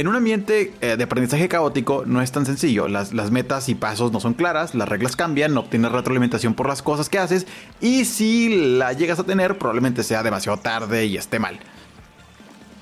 En 0.00 0.08
un 0.08 0.16
ambiente 0.16 0.72
eh, 0.80 0.96
de 0.96 1.04
aprendizaje 1.04 1.46
caótico 1.46 2.04
no 2.06 2.22
es 2.22 2.32
tan 2.32 2.46
sencillo. 2.46 2.88
Las, 2.88 3.12
metas 3.30 3.68
y 3.68 3.74
pasos 3.74 4.12
no 4.12 4.18
son 4.18 4.32
claras, 4.32 4.74
las 4.74 4.88
reglas 4.88 5.14
cambian, 5.14 5.52
no 5.52 5.60
obtienes 5.60 5.92
retroalimentación 5.92 6.54
por 6.54 6.66
las 6.66 6.80
cosas 6.80 7.10
que 7.10 7.18
haces 7.18 7.46
y 7.82 8.06
si 8.06 8.78
la 8.78 8.94
llegas 8.94 9.18
a 9.18 9.24
tener 9.24 9.58
probablemente 9.58 10.02
sea 10.02 10.22
demasiado 10.22 10.56
tarde 10.56 11.04
y 11.04 11.18
esté 11.18 11.38
mal. 11.38 11.60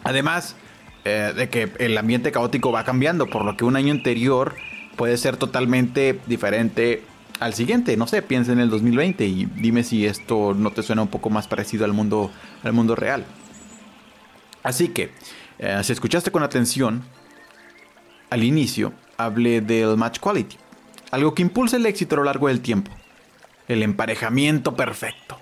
Además 0.05 0.55
eh, 1.05 1.33
de 1.35 1.49
que 1.49 1.73
el 1.81 1.99
ambiente 1.99 2.31
caótico 2.31 2.71
va 2.71 2.85
cambiando, 2.85 3.27
por 3.27 3.45
lo 3.45 3.57
que 3.57 3.65
un 3.65 3.75
año 3.75 3.93
anterior 3.93 4.55
puede 4.95 5.17
ser 5.17 5.37
totalmente 5.37 6.21
diferente 6.29 7.03
al 7.41 7.53
siguiente. 7.53 7.97
No 7.97 8.07
sé, 8.07 8.23
piensa 8.23 8.53
en 8.53 8.61
el 8.61 8.71
2020 8.71 9.27
y 9.27 9.47
dime 9.57 9.83
si 9.83 10.07
esto 10.07 10.55
no 10.55 10.71
te 10.71 10.85
suena 10.85 11.03
un 11.03 11.09
poco 11.09 11.31
más 11.31 11.49
parecido 11.49 11.85
al 11.85 11.93
mundo, 11.93 12.31
al 12.63 12.75
mundo 12.75 12.95
real. 12.95 13.25
Así 14.63 14.87
que... 14.87 15.11
Eh, 15.59 15.81
si 15.83 15.93
escuchaste 15.93 16.31
con 16.31 16.43
atención, 16.43 17.05
al 18.31 18.45
inicio 18.45 18.93
hablé 19.17 19.61
del 19.61 19.97
match 19.97 20.21
quality, 20.21 20.57
algo 21.11 21.35
que 21.35 21.43
impulsa 21.43 21.77
el 21.77 21.87
éxito 21.87 22.15
a 22.15 22.19
lo 22.19 22.25
largo 22.25 22.49
del 22.49 22.61
tiempo, 22.61 22.93
el 23.67 23.83
emparejamiento 23.83 24.77
perfecto. 24.77 25.39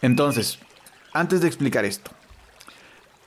Entonces, 0.00 0.58
antes 1.12 1.40
de 1.40 1.48
explicar 1.48 1.84
esto, 1.84 2.10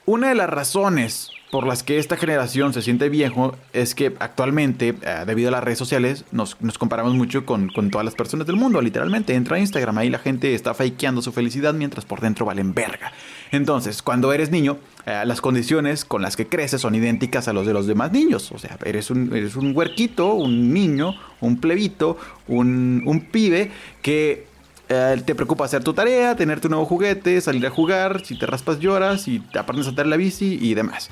una 0.05 0.29
de 0.29 0.35
las 0.35 0.49
razones 0.49 1.31
por 1.55 1.67
las 1.67 1.83
que 1.83 1.99
esta 1.99 2.17
generación 2.17 2.73
se 2.73 2.81
siente 2.81 3.07
viejo 3.07 3.55
es 3.71 3.95
que 3.95 4.13
actualmente, 4.19 4.89
eh, 4.89 5.23
debido 5.25 5.47
a 5.47 5.51
las 5.51 5.63
redes 5.63 5.79
sociales, 5.79 6.25
nos, 6.33 6.55
comparamos 6.77 7.13
mucho 7.13 7.45
con, 7.45 7.69
todas 7.69 8.03
las 8.03 8.13
personas 8.13 8.45
del 8.45 8.57
mundo, 8.57 8.81
literalmente. 8.81 9.35
Entra 9.35 9.55
a 9.55 9.59
Instagram, 9.61 9.97
ahí 9.97 10.09
la 10.09 10.19
gente 10.19 10.53
está 10.53 10.73
fakeando 10.73 11.21
su 11.21 11.31
felicidad 11.31 11.73
mientras 11.73 12.03
por 12.03 12.19
dentro 12.19 12.45
valen 12.45 12.73
verga. 12.73 13.13
Entonces, 13.53 14.01
cuando 14.01 14.33
eres 14.33 14.51
niño, 14.51 14.79
eh, 15.05 15.23
las 15.25 15.39
condiciones 15.39 16.03
con 16.03 16.21
las 16.21 16.35
que 16.35 16.45
creces 16.45 16.81
son 16.81 16.93
idénticas 16.93 17.47
a 17.47 17.53
los 17.53 17.65
de 17.65 17.71
los 17.71 17.87
demás 17.87 18.11
niños. 18.11 18.51
O 18.51 18.59
sea, 18.59 18.77
eres 18.83 19.09
un, 19.09 19.33
eres 19.33 19.55
un 19.55 19.73
huerquito, 19.73 20.33
un 20.33 20.73
niño, 20.73 21.15
un 21.39 21.61
plebito, 21.61 22.17
un, 22.49 23.01
un 23.05 23.21
pibe 23.21 23.71
que 24.01 24.45
eh, 24.89 25.21
te 25.25 25.35
preocupa 25.35 25.63
hacer 25.63 25.85
tu 25.85 25.93
tarea, 25.93 26.35
tener 26.35 26.59
tu 26.59 26.67
nuevo 26.67 26.83
juguete, 26.83 27.39
salir 27.39 27.65
a 27.65 27.69
jugar, 27.69 28.25
si 28.25 28.37
te 28.37 28.45
raspas 28.45 28.79
lloras 28.79 29.29
y 29.29 29.39
te 29.39 29.57
aprendes 29.57 29.87
a 29.87 29.91
andar 29.91 30.07
la 30.07 30.17
bici 30.17 30.59
y 30.61 30.73
demás. 30.73 31.09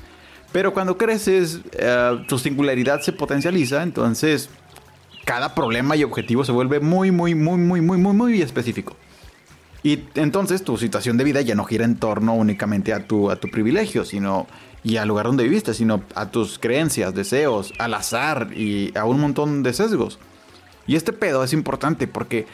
Pero 0.54 0.72
cuando 0.72 0.96
creces, 0.96 1.62
eh, 1.72 2.24
tu 2.28 2.38
singularidad 2.38 3.00
se 3.00 3.10
potencializa, 3.10 3.82
entonces 3.82 4.48
cada 5.24 5.52
problema 5.52 5.96
y 5.96 6.04
objetivo 6.04 6.44
se 6.44 6.52
vuelve 6.52 6.78
muy, 6.78 7.10
muy, 7.10 7.34
muy, 7.34 7.58
muy, 7.58 7.80
muy, 7.80 7.98
muy, 7.98 8.12
muy 8.12 8.40
específico. 8.40 8.94
Y 9.82 10.04
entonces 10.14 10.62
tu 10.62 10.76
situación 10.76 11.16
de 11.16 11.24
vida 11.24 11.40
ya 11.40 11.56
no 11.56 11.64
gira 11.64 11.84
en 11.84 11.96
torno 11.96 12.34
únicamente 12.34 12.92
a 12.92 13.04
tu, 13.04 13.32
a 13.32 13.36
tu 13.40 13.48
privilegio, 13.48 14.04
sino 14.04 14.46
y 14.84 14.96
al 14.96 15.08
lugar 15.08 15.26
donde 15.26 15.42
viviste, 15.42 15.74
sino 15.74 16.04
a 16.14 16.30
tus 16.30 16.60
creencias, 16.60 17.12
deseos, 17.16 17.72
al 17.80 17.92
azar 17.92 18.50
y 18.54 18.96
a 18.96 19.06
un 19.06 19.18
montón 19.18 19.64
de 19.64 19.72
sesgos. 19.72 20.20
Y 20.86 20.94
este 20.94 21.12
pedo 21.12 21.42
es 21.42 21.52
importante 21.52 22.06
porque 22.06 22.46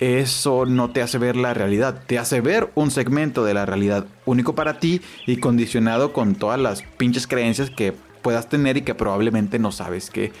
eso 0.00 0.64
no 0.64 0.90
te 0.90 1.02
hace 1.02 1.18
ver 1.18 1.36
la 1.36 1.52
realidad, 1.52 2.02
te 2.06 2.18
hace 2.18 2.40
ver 2.40 2.72
un 2.74 2.90
segmento 2.90 3.44
de 3.44 3.52
la 3.52 3.66
realidad 3.66 4.06
único 4.24 4.54
para 4.54 4.78
ti 4.78 5.02
y 5.26 5.36
condicionado 5.36 6.14
con 6.14 6.34
todas 6.34 6.58
las 6.58 6.82
pinches 6.82 7.26
creencias 7.26 7.68
que 7.68 7.92
puedas 8.22 8.48
tener 8.48 8.78
y 8.78 8.82
que 8.82 8.94
probablemente 8.94 9.58
no 9.58 9.72
sabes 9.72 10.10
que, 10.10 10.32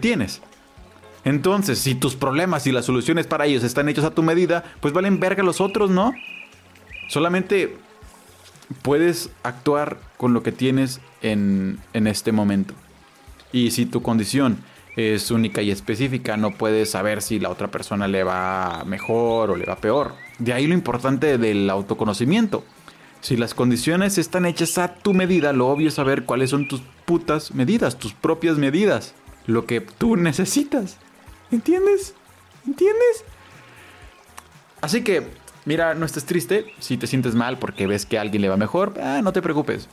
tienes. 0.00 0.40
Entonces, 1.24 1.80
si 1.80 1.96
tus 1.96 2.14
problemas 2.14 2.66
y 2.68 2.72
las 2.72 2.84
soluciones 2.84 3.26
para 3.26 3.46
ellos 3.46 3.64
están 3.64 3.88
hechos 3.88 4.04
a 4.04 4.12
tu 4.12 4.22
medida, 4.22 4.62
pues 4.80 4.94
valen 4.94 5.18
verga 5.18 5.42
los 5.42 5.60
otros, 5.60 5.90
¿no? 5.90 6.12
Solamente 7.08 7.76
puedes 8.82 9.30
actuar 9.42 9.98
con 10.16 10.32
lo 10.32 10.44
que 10.44 10.52
tienes 10.52 11.00
en, 11.22 11.80
en 11.92 12.06
este 12.06 12.30
momento. 12.30 12.74
Y 13.50 13.72
si 13.72 13.84
tu 13.84 14.00
condición 14.00 14.58
es 14.98 15.30
única 15.30 15.62
y 15.62 15.70
específica, 15.70 16.36
no 16.36 16.50
puedes 16.50 16.90
saber 16.90 17.22
si 17.22 17.38
la 17.38 17.50
otra 17.50 17.70
persona 17.70 18.08
le 18.08 18.24
va 18.24 18.82
mejor 18.84 19.52
o 19.52 19.56
le 19.56 19.64
va 19.64 19.76
peor. 19.76 20.14
De 20.40 20.52
ahí 20.52 20.66
lo 20.66 20.74
importante 20.74 21.38
del 21.38 21.70
autoconocimiento. 21.70 22.64
Si 23.20 23.36
las 23.36 23.54
condiciones 23.54 24.18
están 24.18 24.44
hechas 24.44 24.76
a 24.76 24.94
tu 24.94 25.14
medida, 25.14 25.52
lo 25.52 25.68
obvio 25.68 25.86
es 25.86 25.94
saber 25.94 26.24
cuáles 26.24 26.50
son 26.50 26.66
tus 26.66 26.82
putas 27.04 27.54
medidas, 27.54 27.96
tus 27.96 28.12
propias 28.12 28.58
medidas, 28.58 29.14
lo 29.46 29.66
que 29.66 29.80
tú 29.80 30.16
necesitas. 30.16 30.96
¿Entiendes? 31.52 32.14
¿Entiendes? 32.66 33.24
Así 34.80 35.02
que, 35.02 35.28
mira, 35.64 35.94
no 35.94 36.06
estés 36.06 36.24
triste 36.24 36.66
si 36.80 36.96
te 36.96 37.06
sientes 37.06 37.36
mal 37.36 37.60
porque 37.60 37.86
ves 37.86 38.04
que 38.04 38.18
a 38.18 38.22
alguien 38.22 38.42
le 38.42 38.48
va 38.48 38.56
mejor, 38.56 38.94
ah, 39.00 39.20
no 39.22 39.32
te 39.32 39.42
preocupes. 39.42 39.88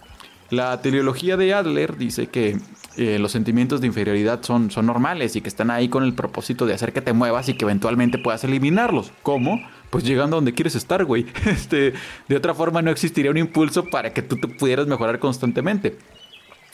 La 0.52 0.80
teleología 0.82 1.38
de 1.38 1.54
Adler 1.54 1.98
dice 1.98 2.28
que 2.28 2.58
eh, 2.98 3.18
los 3.20 3.32
sentimientos 3.32 3.82
de 3.82 3.88
inferioridad 3.88 4.44
son, 4.44 4.70
normales 4.84 5.36
y 5.36 5.42
que 5.42 5.50
están 5.50 5.72
ahí 5.72 5.90
con 5.90 6.04
el 6.04 6.14
propósito 6.14 6.66
de 6.66 6.74
hacer 6.74 6.94
que 6.94 7.02
te 7.02 7.14
muevas 7.14 7.50
y 7.50 7.56
que 7.56 7.66
eventualmente 7.66 8.20
puedas 8.20 8.44
eliminarlos. 8.44 9.12
¿Cómo? 9.24 9.60
Pues 9.90 10.04
llegando 10.04 10.36
a 10.36 10.38
donde 10.38 10.54
quieres 10.54 10.76
estar, 10.76 11.04
güey. 11.04 11.26
Este, 11.46 11.94
de 12.28 12.36
otra 12.36 12.54
forma 12.54 12.82
no 12.82 12.92
existiría 12.92 13.32
un 13.32 13.38
impulso 13.38 13.86
para 13.86 14.14
que 14.14 14.22
tú 14.22 14.38
te 14.38 14.48
pudieras 14.48 14.88
mejorar 14.88 15.20
constantemente. 15.20 15.98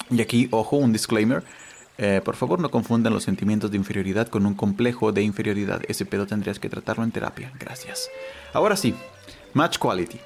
Y 0.10 0.22
aquí, 0.22 0.50
ojo, 0.52 0.78
un 0.78 0.92
disclaimer. 0.92 1.44
Eh, 1.98 2.22
por 2.24 2.36
favor, 2.36 2.60
no 2.60 2.72
confundan 2.72 3.14
los 3.14 3.24
sentimientos 3.24 3.72
de 3.72 3.78
inferioridad 3.78 4.28
con 4.28 4.46
un 4.46 4.54
complejo 4.54 5.12
de 5.12 5.22
inferioridad. 5.22 5.82
Ese 5.88 6.06
pedo 6.06 6.26
tendrías 6.26 6.60
que 6.60 6.70
tratarlo 6.70 7.04
en 7.04 7.12
terapia. 7.12 7.52
Gracias. 7.60 8.10
Ahora 8.54 8.76
sí, 8.76 8.94
match 9.54 9.78
quality. 9.78 10.20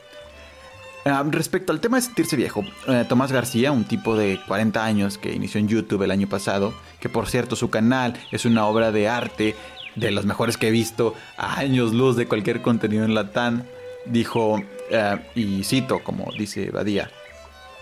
Ah, 1.07 1.23
respecto 1.29 1.71
al 1.71 1.79
tema 1.79 1.97
de 1.97 2.01
sentirse 2.01 2.35
viejo, 2.35 2.63
eh, 2.87 3.05
Tomás 3.07 3.31
García, 3.31 3.71
un 3.71 3.83
tipo 3.83 4.17
de 4.17 4.39
40 4.47 4.83
años 4.83 5.19
que 5.19 5.33
inició 5.33 5.59
en 5.59 5.67
YouTube 5.67 6.01
el 6.01 6.09
año 6.09 6.27
pasado, 6.27 6.73
que 6.99 7.09
por 7.09 7.27
cierto 7.27 7.55
su 7.55 7.69
canal 7.69 8.17
es 8.31 8.43
una 8.43 8.65
obra 8.65 8.91
de 8.91 9.07
arte 9.07 9.55
de 9.93 10.09
los 10.09 10.25
mejores 10.25 10.57
que 10.57 10.69
he 10.69 10.71
visto 10.71 11.13
a 11.37 11.59
años 11.59 11.93
luz 11.93 12.15
de 12.15 12.27
cualquier 12.27 12.63
contenido 12.63 13.05
en 13.05 13.13
Latán, 13.13 13.67
dijo, 14.07 14.63
eh, 14.89 15.17
y 15.35 15.63
cito 15.63 16.03
como 16.03 16.31
dice 16.39 16.71
Badía, 16.71 17.11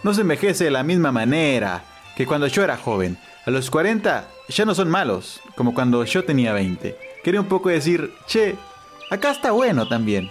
no 0.03 0.13
se 0.13 0.21
envejece 0.21 0.65
de 0.65 0.71
la 0.71 0.83
misma 0.83 1.13
manera 1.13 1.81
que 2.17 2.25
cuando 2.25 2.47
yo 2.47 2.61
era 2.61 2.75
joven. 2.75 3.17
A 3.45 3.51
los 3.51 3.69
40 3.69 4.27
ya 4.49 4.65
no 4.65 4.75
son 4.75 4.89
malos, 4.89 5.39
como 5.55 5.73
cuando 5.73 6.03
yo 6.03 6.25
tenía 6.25 6.51
20. 6.51 6.97
Quería 7.23 7.39
un 7.39 7.47
poco 7.47 7.69
decir, 7.69 8.13
che, 8.27 8.57
acá 9.09 9.31
está 9.31 9.51
bueno 9.51 9.87
también. 9.87 10.29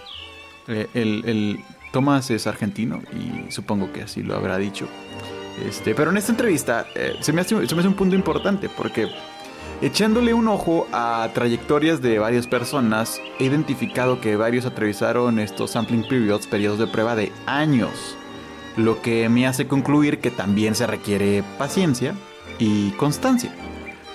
Eh, 0.69 0.89
el, 0.93 1.59
Tomás 1.93 2.31
es 2.31 2.47
argentino 2.47 3.01
y 3.13 3.53
supongo 3.53 3.93
que 3.93 4.03
así 4.03 4.23
lo 4.23 4.35
habrá 4.35 4.59
dicho. 4.59 4.89
Este, 5.69 5.95
pero 5.95 6.11
en 6.11 6.17
esta 6.17 6.33
entrevista 6.33 6.87
eh, 6.95 7.15
se, 7.21 7.33
me 7.33 7.43
hace, 7.43 7.67
se, 7.67 7.75
me 7.75 7.81
hace, 7.81 7.89
un 7.89 7.95
punto 7.95 8.17
importante 8.17 8.69
porque 8.69 9.09
Echándole 9.83 10.33
un 10.33 10.47
ojo 10.47 10.87
a 10.93 11.29
trayectorias 11.35 12.01
de 12.01 12.21
varias 12.21 12.47
personas, 12.47 13.21
he 13.41 13.47
identificado 13.47 14.21
que 14.21 14.37
varios 14.37 14.65
atravesaron 14.65 15.41
estos 15.41 15.73
sampling 15.73 16.07
periods, 16.07 16.47
periodos 16.47 16.79
de 16.79 16.87
prueba 16.87 17.17
de 17.17 17.33
años, 17.47 18.17
lo 18.77 19.03
que 19.03 19.29
me 19.29 19.45
hace 19.45 19.67
concluir 19.67 20.21
que 20.21 20.31
también 20.31 20.77
se 20.77 20.87
requiere 20.87 21.43
paciencia 21.59 22.15
y 22.61 22.91
constancia. 22.93 23.53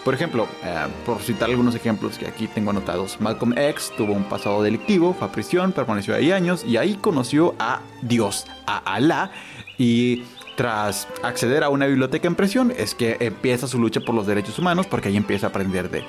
Por 0.07 0.13
ejemplo, 0.13 0.47
eh, 0.63 0.87
por 1.05 1.19
citar 1.19 1.49
algunos 1.49 1.75
ejemplos 1.75 2.17
que 2.17 2.27
aquí 2.27 2.47
tengo 2.47 2.69
anotados, 2.69 3.19
Malcolm 3.19 3.57
X 3.57 3.91
tuvo 3.97 4.13
un 4.13 4.23
pasado 4.23 4.63
delictivo, 4.63 5.13
fue 5.13 5.27
a 5.27 5.31
prisión, 5.33 5.73
permaneció 5.73 6.15
ahí 6.15 6.31
años 6.31 6.63
y 6.63 6.77
ahí 6.77 6.95
conoció 6.95 7.55
a 7.59 7.81
Dios, 8.03 8.45
a 8.67 8.77
Alá, 8.77 9.31
y 9.77 10.23
tras 10.55 11.09
acceder 11.23 11.61
a 11.61 11.67
una 11.67 11.87
biblioteca 11.87 12.25
en 12.25 12.35
prisión 12.35 12.73
es 12.77 12.95
que 12.95 13.17
empieza 13.19 13.67
su 13.67 13.79
lucha 13.79 13.99
por 13.99 14.15
los 14.15 14.25
derechos 14.25 14.57
humanos 14.57 14.87
porque 14.87 15.09
ahí 15.09 15.17
empieza 15.17 15.47
a 15.47 15.49
aprender 15.49 15.89
de, 15.89 16.05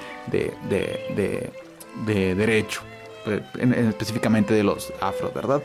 de, 2.06 2.34
derecho, 2.36 2.82
eh, 3.26 3.42
específicamente 3.88 4.54
de 4.54 4.62
los 4.62 4.92
afros, 5.00 5.34
¿verdad? 5.34 5.60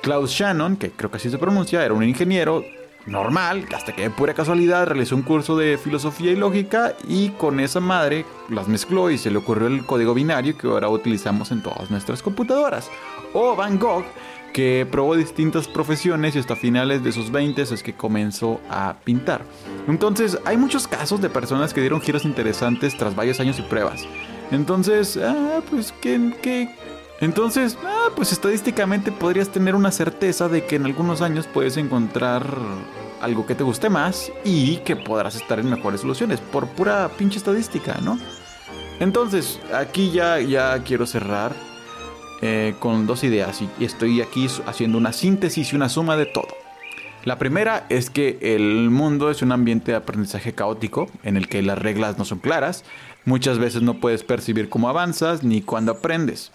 Klaus 0.00 0.30
Shannon, 0.30 0.78
que 0.78 0.92
creo 0.92 1.10
que 1.10 1.18
así 1.18 1.28
se 1.28 1.36
pronuncia, 1.36 1.84
era 1.84 1.92
un 1.92 2.04
ingeniero 2.04 2.64
normal, 3.06 3.66
hasta 3.74 3.94
que 3.94 4.02
de 4.02 4.10
pura 4.10 4.34
casualidad 4.34 4.86
realizó 4.86 5.14
un 5.16 5.22
curso 5.22 5.56
de 5.56 5.78
filosofía 5.78 6.32
y 6.32 6.36
lógica 6.36 6.94
y 7.06 7.30
con 7.30 7.60
esa 7.60 7.80
madre 7.80 8.24
las 8.48 8.68
mezcló 8.68 9.10
y 9.10 9.18
se 9.18 9.30
le 9.30 9.38
ocurrió 9.38 9.68
el 9.68 9.84
código 9.84 10.14
binario 10.14 10.56
que 10.56 10.66
ahora 10.66 10.88
utilizamos 10.88 11.50
en 11.50 11.62
todas 11.62 11.90
nuestras 11.90 12.22
computadoras. 12.22 12.90
O 13.32 13.56
Van 13.56 13.78
Gogh, 13.78 14.04
que 14.52 14.86
probó 14.90 15.16
distintas 15.16 15.66
profesiones 15.66 16.36
y 16.36 16.38
hasta 16.38 16.54
finales 16.54 17.02
de 17.02 17.12
sus 17.12 17.30
20 17.32 17.62
es 17.62 17.82
que 17.82 17.94
comenzó 17.94 18.60
a 18.70 18.94
pintar. 19.04 19.42
Entonces, 19.88 20.38
hay 20.44 20.56
muchos 20.56 20.86
casos 20.86 21.20
de 21.20 21.28
personas 21.28 21.74
que 21.74 21.80
dieron 21.80 22.00
giros 22.00 22.24
interesantes 22.24 22.96
tras 22.96 23.16
varios 23.16 23.40
años 23.40 23.58
y 23.58 23.62
pruebas. 23.62 24.06
Entonces, 24.52 25.16
ah, 25.16 25.60
pues, 25.68 25.92
¿qué, 26.00 26.32
qué? 26.40 26.68
Entonces, 27.20 27.78
ah, 27.84 28.08
pues 28.16 28.32
estadísticamente 28.32 29.12
podrías 29.12 29.48
tener 29.48 29.74
una 29.74 29.92
certeza 29.92 30.48
de 30.48 30.64
que 30.66 30.76
en 30.76 30.84
algunos 30.84 31.20
años 31.20 31.46
puedes 31.46 31.76
encontrar 31.76 32.44
algo 33.20 33.46
que 33.46 33.54
te 33.54 33.64
guste 33.64 33.88
más 33.88 34.30
y 34.44 34.78
que 34.78 34.96
podrás 34.96 35.36
estar 35.36 35.58
en 35.58 35.70
mejores 35.70 36.00
soluciones, 36.00 36.40
por 36.40 36.66
pura 36.68 37.08
pinche 37.16 37.38
estadística, 37.38 37.98
¿no? 38.02 38.18
Entonces, 39.00 39.60
aquí 39.72 40.10
ya, 40.10 40.40
ya 40.40 40.82
quiero 40.84 41.06
cerrar 41.06 41.52
eh, 42.42 42.74
con 42.78 43.06
dos 43.06 43.24
ideas 43.24 43.62
y 43.62 43.84
estoy 43.84 44.20
aquí 44.20 44.48
haciendo 44.66 44.98
una 44.98 45.12
síntesis 45.12 45.72
y 45.72 45.76
una 45.76 45.88
suma 45.88 46.16
de 46.16 46.26
todo. 46.26 46.48
La 47.24 47.38
primera 47.38 47.86
es 47.88 48.10
que 48.10 48.38
el 48.42 48.90
mundo 48.90 49.30
es 49.30 49.40
un 49.40 49.50
ambiente 49.50 49.92
de 49.92 49.96
aprendizaje 49.96 50.52
caótico 50.52 51.08
en 51.22 51.38
el 51.38 51.48
que 51.48 51.62
las 51.62 51.78
reglas 51.78 52.18
no 52.18 52.26
son 52.26 52.38
claras, 52.38 52.84
muchas 53.24 53.58
veces 53.58 53.80
no 53.80 53.94
puedes 53.94 54.22
percibir 54.22 54.68
cómo 54.68 54.90
avanzas 54.90 55.42
ni 55.42 55.62
cuándo 55.62 55.92
aprendes. 55.92 56.52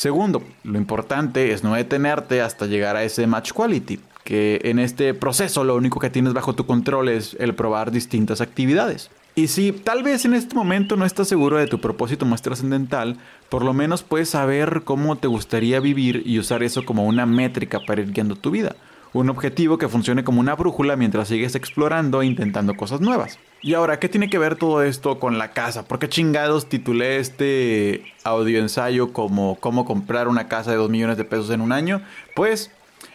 Segundo, 0.00 0.42
lo 0.64 0.78
importante 0.78 1.52
es 1.52 1.62
no 1.62 1.74
detenerte 1.74 2.40
hasta 2.40 2.64
llegar 2.64 2.96
a 2.96 3.04
ese 3.04 3.26
match 3.26 3.52
quality, 3.52 4.00
que 4.24 4.58
en 4.64 4.78
este 4.78 5.12
proceso 5.12 5.62
lo 5.62 5.76
único 5.76 6.00
que 6.00 6.08
tienes 6.08 6.32
bajo 6.32 6.54
tu 6.54 6.64
control 6.64 7.10
es 7.10 7.36
el 7.38 7.54
probar 7.54 7.90
distintas 7.90 8.40
actividades. 8.40 9.10
Y 9.34 9.48
si 9.48 9.72
tal 9.72 10.02
vez 10.02 10.24
en 10.24 10.32
este 10.32 10.54
momento 10.54 10.96
no 10.96 11.04
estás 11.04 11.28
seguro 11.28 11.58
de 11.58 11.66
tu 11.66 11.82
propósito 11.82 12.24
más 12.24 12.40
trascendental, 12.40 13.18
por 13.50 13.62
lo 13.62 13.74
menos 13.74 14.02
puedes 14.02 14.30
saber 14.30 14.84
cómo 14.86 15.18
te 15.18 15.28
gustaría 15.28 15.80
vivir 15.80 16.22
y 16.24 16.38
usar 16.38 16.62
eso 16.62 16.86
como 16.86 17.04
una 17.04 17.26
métrica 17.26 17.80
para 17.86 18.00
ir 18.00 18.10
guiando 18.10 18.36
tu 18.36 18.50
vida. 18.50 18.76
Un 19.12 19.28
objetivo 19.28 19.78
que 19.78 19.88
funcione 19.88 20.24
como 20.24 20.40
una 20.40 20.54
brújula 20.54 20.96
mientras 20.96 21.28
sigues 21.28 21.54
explorando 21.54 22.22
e 22.22 22.26
intentando 22.26 22.76
cosas 22.76 23.00
nuevas. 23.00 23.38
Y 23.62 23.74
ahora, 23.74 23.98
¿qué 23.98 24.08
tiene 24.08 24.30
que 24.30 24.38
ver 24.38 24.56
todo 24.56 24.82
esto 24.82 25.18
con 25.18 25.36
la 25.36 25.50
casa? 25.50 25.84
¿Por 25.84 25.98
qué 25.98 26.08
chingados 26.08 26.68
titulé 26.68 27.18
este 27.18 28.04
audio 28.24 28.60
ensayo 28.60 29.12
como 29.12 29.56
cómo 29.56 29.84
comprar 29.84 30.28
una 30.28 30.48
casa 30.48 30.70
de 30.70 30.76
2 30.76 30.88
millones 30.90 31.16
de 31.16 31.24
pesos 31.24 31.50
en 31.50 31.60
un 31.60 31.72
año? 31.72 32.02
Pues 32.34 32.70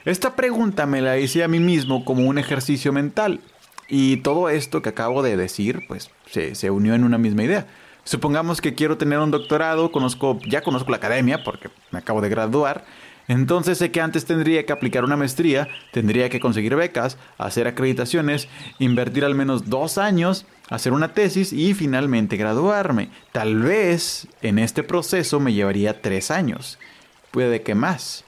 esta 0.06 0.36
pregunta 0.36 0.86
me 0.86 1.02
la 1.02 1.18
hice 1.18 1.44
a 1.44 1.48
mí 1.48 1.60
mismo 1.60 2.06
como 2.06 2.28
un 2.28 2.38
ejercicio 2.38 2.94
mental. 2.94 3.40
Y 3.88 4.18
todo 4.18 4.50
esto 4.50 4.82
que 4.82 4.90
acabo 4.90 5.24
de 5.24 5.38
decir, 5.38 5.86
pues 5.88 6.12
se, 6.30 6.70
unió 6.72 6.96
en 6.96 7.04
una 7.04 7.18
misma 7.18 7.44
idea. 7.44 7.68
Supongamos 8.04 8.62
que 8.62 8.76
quiero 8.76 8.98
tener 8.98 9.20
un 9.20 9.32
doctorado, 9.32 9.92
conozco, 9.92 10.40
ya 10.48 10.62
conozco 10.62 10.92
la 10.92 10.98
academia 10.98 11.44
porque 11.44 11.70
me 11.92 12.00
acabo 12.00 12.22
de 12.22 12.30
graduar. 12.30 12.86
Entonces 13.28 13.78
sé 13.78 13.92
que 13.92 14.02
antes 14.02 14.26
tendría 14.26 14.66
que 14.66 14.74
aplicar 14.74 15.04
una 15.04 15.18
maestría, 15.18 15.68
tendría 15.92 16.30
que 16.30 16.40
conseguir 16.40 16.76
becas, 16.76 17.18
hacer 17.38 17.68
acreditaciones, 17.68 18.48
invertir 18.80 19.26
al 19.26 19.36
menos 19.36 19.70
dos 19.70 19.98
años, 19.98 20.46
hacer 20.70 20.94
una 20.94 21.14
tesis 21.14 21.52
y 21.52 21.74
finalmente 21.74 22.38
graduarme. 22.38 23.10
Tal 23.32 23.60
vez 23.60 24.28
en 24.42 24.60
este 24.60 24.84
proceso 24.84 25.40
me 25.40 25.54
llevaría 25.54 26.02
tres 26.02 26.30
años. 26.32 26.78
Puede 27.32 27.62
que 27.62 27.76
más. 27.76 28.24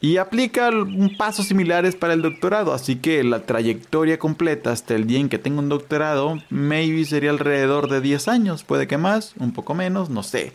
Y 0.00 0.18
aplica 0.18 0.70
pasos 1.16 1.46
similares 1.46 1.96
para 1.96 2.12
el 2.12 2.22
doctorado, 2.22 2.72
así 2.72 2.96
que 2.96 3.24
la 3.24 3.42
trayectoria 3.42 4.18
completa 4.18 4.70
hasta 4.70 4.94
el 4.94 5.08
día 5.08 5.18
en 5.18 5.28
que 5.28 5.38
tengo 5.38 5.58
un 5.58 5.68
doctorado, 5.68 6.38
maybe 6.50 7.04
sería 7.04 7.30
alrededor 7.30 7.88
de 7.88 8.00
10 8.00 8.28
años, 8.28 8.62
puede 8.62 8.86
que 8.86 8.96
más, 8.96 9.34
un 9.40 9.52
poco 9.52 9.74
menos, 9.74 10.08
no 10.08 10.22
sé. 10.22 10.52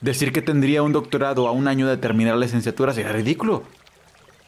Decir 0.00 0.32
que 0.32 0.42
tendría 0.42 0.82
un 0.82 0.92
doctorado 0.92 1.48
a 1.48 1.52
un 1.52 1.66
año 1.66 1.88
de 1.88 1.96
terminar 1.96 2.34
la 2.34 2.46
licenciatura 2.46 2.92
sería 2.92 3.12
ridículo. 3.12 3.64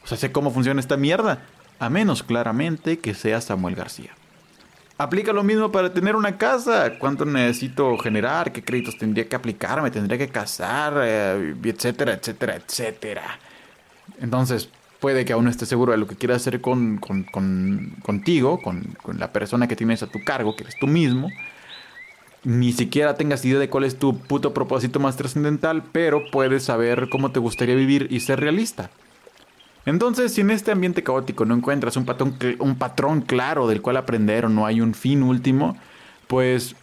O 0.04 0.06
sea, 0.06 0.16
sé 0.16 0.32
cómo 0.32 0.50
funciona 0.50 0.80
esta 0.80 0.96
mierda, 0.96 1.42
a 1.78 1.90
menos 1.90 2.22
claramente 2.22 2.98
que 2.98 3.14
sea 3.14 3.40
Samuel 3.40 3.74
García. 3.74 4.12
Aplica 5.00 5.32
lo 5.32 5.42
mismo 5.42 5.72
para 5.72 5.94
tener 5.94 6.14
una 6.14 6.36
casa. 6.36 6.98
¿Cuánto 6.98 7.24
necesito 7.24 7.96
generar? 7.96 8.52
¿Qué 8.52 8.62
créditos 8.62 8.98
tendría 8.98 9.26
que 9.26 9.34
aplicar? 9.34 9.80
¿Me 9.80 9.90
tendría 9.90 10.18
que 10.18 10.28
casar? 10.28 10.92
Eh, 11.02 11.54
etcétera, 11.64 12.12
etcétera, 12.12 12.56
etcétera. 12.56 13.38
Entonces, 14.20 14.68
puede 15.00 15.24
que 15.24 15.32
aún 15.32 15.44
no 15.44 15.50
estés 15.50 15.70
seguro 15.70 15.92
de 15.92 15.98
lo 15.98 16.06
que 16.06 16.16
quieras 16.16 16.42
hacer 16.42 16.60
con, 16.60 16.98
contigo, 16.98 18.60
con, 18.60 18.94
la 19.18 19.32
persona 19.32 19.66
que 19.66 19.74
tienes 19.74 20.02
a 20.02 20.06
tu 20.06 20.22
cargo, 20.22 20.54
que 20.54 20.64
eres 20.64 20.76
tú 20.78 20.86
mismo. 20.86 21.30
Ni 22.42 22.72
siquiera 22.72 23.16
tengas 23.16 23.44
idea 23.44 23.58
de 23.58 23.68
cuál 23.68 23.84
es 23.84 23.98
tu 23.98 24.16
puto 24.16 24.54
propósito 24.54 24.98
más 24.98 25.16
trascendental, 25.16 25.82
pero 25.92 26.22
puedes 26.30 26.64
saber 26.64 27.08
cómo 27.10 27.32
te 27.32 27.40
gustaría 27.40 27.74
vivir 27.74 28.06
y 28.10 28.20
ser 28.20 28.40
realista. 28.40 28.90
Entonces, 29.84 30.32
si 30.32 30.40
en 30.40 30.50
este 30.50 30.72
ambiente 30.72 31.02
caótico 31.02 31.44
no 31.44 31.54
encuentras 31.54 31.96
un 31.96 32.04
patrón, 32.04 32.36
un 32.58 32.76
patrón 32.76 33.22
claro 33.22 33.66
del 33.66 33.82
cual 33.82 33.96
aprender 33.96 34.46
o 34.46 34.48
no 34.48 34.66
hay 34.66 34.80
un 34.80 34.94
fin 34.94 35.22
último, 35.22 35.76
pues 36.28 36.76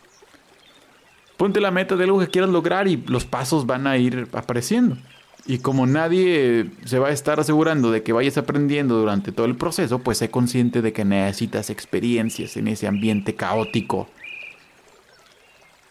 ponte 1.38 1.62
la 1.62 1.72
meta 1.72 1.96
de 1.96 2.04
algo 2.04 2.20
que 2.20 2.28
quieras 2.28 2.50
lograr 2.50 2.88
y 2.88 2.98
los 3.08 3.26
pasos 3.26 3.66
van 3.66 3.88
a 3.88 3.98
ir 3.98 4.28
apareciendo. 4.34 4.98
Y 5.46 5.60
como 5.60 5.88
nadie 5.88 6.70
se 6.84 7.00
va 7.00 7.08
a 7.08 7.12
estar 7.12 7.40
asegurando 7.40 7.90
de 7.90 8.04
que 8.04 8.12
vayas 8.14 8.38
aprendiendo 8.38 8.96
durante 8.98 9.32
todo 9.32 9.46
el 9.46 9.56
proceso, 9.56 10.00
pues 10.00 10.18
sé 10.18 10.30
consciente 10.30 10.82
de 10.82 10.92
que 10.92 11.06
necesitas 11.06 11.70
experiencias 11.70 12.58
en 12.58 12.68
ese 12.68 12.88
ambiente 12.88 13.36
caótico. 13.36 14.10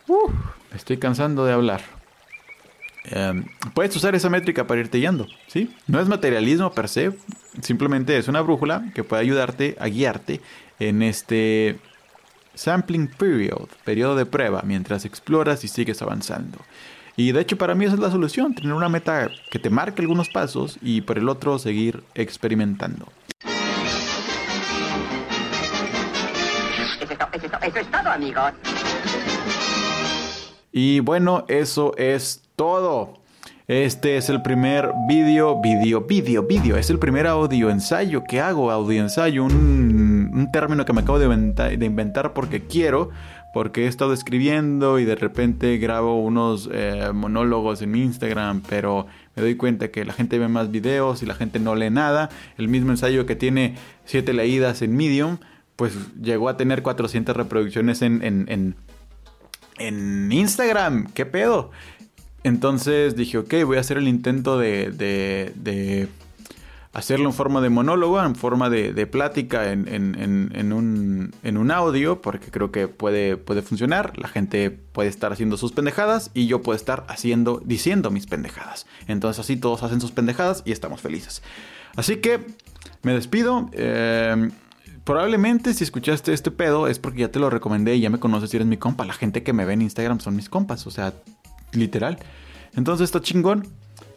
Me 0.08 0.76
estoy 0.76 0.98
cansando 0.98 1.44
de 1.44 1.52
hablar. 1.52 1.82
Em, 3.04 3.44
puedes 3.74 3.94
usar 3.94 4.14
esa 4.14 4.28
métrica 4.28 4.66
para 4.66 4.80
irte 4.80 4.98
guiando, 4.98 5.26
¿sí? 5.46 5.74
No 5.86 6.00
es 6.00 6.08
materialismo 6.08 6.72
per 6.72 6.88
se, 6.88 7.12
simplemente 7.62 8.18
es 8.18 8.26
una 8.26 8.40
brújula 8.40 8.90
que 8.94 9.04
puede 9.04 9.22
ayudarte 9.22 9.76
a 9.78 9.86
guiarte 9.86 10.40
en 10.80 11.02
este 11.02 11.78
sampling 12.54 13.08
period, 13.08 13.68
periodo 13.84 14.16
de 14.16 14.26
prueba, 14.26 14.62
mientras 14.64 15.04
exploras 15.04 15.62
y 15.62 15.68
sigues 15.68 16.02
avanzando. 16.02 16.58
Y 17.16 17.32
de 17.32 17.40
hecho 17.40 17.56
para 17.56 17.74
mí 17.74 17.84
esa 17.84 17.94
es 17.94 18.00
la 18.00 18.10
solución, 18.10 18.54
tener 18.54 18.72
una 18.72 18.88
meta 18.88 19.30
que 19.50 19.58
te 19.58 19.70
marque 19.70 20.02
algunos 20.02 20.28
pasos 20.28 20.78
y 20.82 21.02
por 21.02 21.16
el 21.16 21.28
otro 21.28 21.58
seguir 21.58 22.02
experimentando. 22.14 23.06
Eso 27.62 27.78
es 27.80 27.90
todo, 27.90 28.10
amigos. 28.10 28.52
Y 30.78 31.00
bueno, 31.00 31.46
eso 31.48 31.96
es 31.96 32.42
todo. 32.54 33.14
Este 33.66 34.18
es 34.18 34.28
el 34.28 34.42
primer 34.42 34.90
vídeo, 35.08 35.58
vídeo, 35.62 36.02
vídeo, 36.02 36.42
vídeo. 36.42 36.76
Es 36.76 36.90
el 36.90 36.98
primer 36.98 37.26
audio 37.26 37.70
ensayo 37.70 38.24
que 38.24 38.42
hago, 38.42 38.70
audio 38.70 39.00
ensayo, 39.00 39.42
un, 39.42 40.30
un 40.34 40.52
término 40.52 40.84
que 40.84 40.92
me 40.92 41.00
acabo 41.00 41.18
de 41.18 41.28
de 41.78 41.86
inventar 41.86 42.34
porque 42.34 42.64
quiero 42.64 43.08
porque 43.54 43.84
he 43.84 43.86
estado 43.86 44.12
escribiendo 44.12 44.98
y 44.98 45.06
de 45.06 45.14
repente 45.14 45.78
grabo 45.78 46.22
unos 46.22 46.68
eh, 46.70 47.10
monólogos 47.14 47.80
en 47.80 47.92
mi 47.92 48.02
Instagram, 48.02 48.60
pero 48.68 49.06
me 49.34 49.42
doy 49.42 49.54
cuenta 49.54 49.90
que 49.90 50.04
la 50.04 50.12
gente 50.12 50.38
ve 50.38 50.48
más 50.48 50.70
videos 50.70 51.22
y 51.22 51.26
la 51.26 51.34
gente 51.34 51.58
no 51.58 51.74
lee 51.74 51.88
nada. 51.88 52.28
El 52.58 52.68
mismo 52.68 52.90
ensayo 52.90 53.24
que 53.24 53.34
tiene 53.34 53.76
7 54.04 54.34
leídas 54.34 54.82
en 54.82 54.94
Medium, 54.94 55.38
pues 55.76 55.94
llegó 56.20 56.50
a 56.50 56.58
tener 56.58 56.82
400 56.82 57.34
reproducciones 57.34 58.02
en, 58.02 58.22
en, 58.22 58.44
en, 58.50 58.74
Instagram. 59.78 61.12
¿Qué 61.12 61.26
pedo? 61.26 61.70
Entonces 62.44 63.16
dije, 63.16 63.38
ok, 63.38 63.54
voy 63.64 63.76
a 63.76 63.80
hacer 63.80 63.96
el 63.96 64.06
intento 64.06 64.58
de, 64.58 64.90
de, 64.90 65.52
de 65.56 66.08
hacerlo 66.92 67.28
en 67.28 67.34
forma 67.34 67.60
de 67.60 67.68
monólogo, 67.70 68.22
en 68.22 68.36
forma 68.36 68.70
de, 68.70 69.06
plática 69.06 69.72
en, 69.72 69.86
en, 69.88 70.72
un, 70.72 71.34
en, 71.42 71.56
un, 71.56 71.70
audio, 71.70 72.22
porque 72.22 72.50
creo 72.50 72.70
que 72.70 72.88
puede, 72.88 73.36
puede 73.36 73.62
funcionar. 73.62 74.16
La 74.16 74.28
gente 74.28 74.70
puede 74.70 75.08
estar 75.08 75.32
haciendo 75.32 75.56
sus 75.56 75.72
pendejadas 75.72 76.30
y 76.32 76.46
yo 76.46 76.62
puedo 76.62 76.76
estar 76.76 77.04
haciendo, 77.08 77.60
diciendo 77.64 78.10
mis 78.10 78.26
pendejadas. 78.26 78.86
Entonces 79.08 79.40
así 79.40 79.56
todos 79.56 79.82
hacen 79.82 80.00
sus 80.00 80.12
pendejadas 80.12 80.62
y 80.64 80.72
estamos 80.72 81.00
felices. 81.00 81.42
Así 81.96 82.16
que 82.16 82.46
me 83.02 83.12
despido. 83.12 83.68
Eh, 83.72 84.50
probablemente 85.06 85.72
si 85.72 85.84
escuchaste 85.84 86.34
este 86.34 86.50
pedo 86.50 86.88
es 86.88 86.98
porque 86.98 87.20
ya 87.20 87.30
te 87.30 87.38
lo 87.38 87.48
recomendé 87.48 87.94
y 87.94 88.00
ya 88.00 88.10
me 88.10 88.18
conoces 88.18 88.52
y 88.52 88.56
eres 88.56 88.66
mi 88.66 88.76
compa. 88.76 89.06
La 89.06 89.14
gente 89.14 89.42
que 89.42 89.52
me 89.52 89.64
ve 89.64 89.72
en 89.74 89.82
Instagram 89.82 90.20
son 90.20 90.36
mis 90.36 90.50
compas, 90.50 90.86
o 90.86 90.90
sea, 90.90 91.14
literal. 91.72 92.18
Entonces 92.74 93.04
está 93.04 93.20
chingón. 93.20 93.66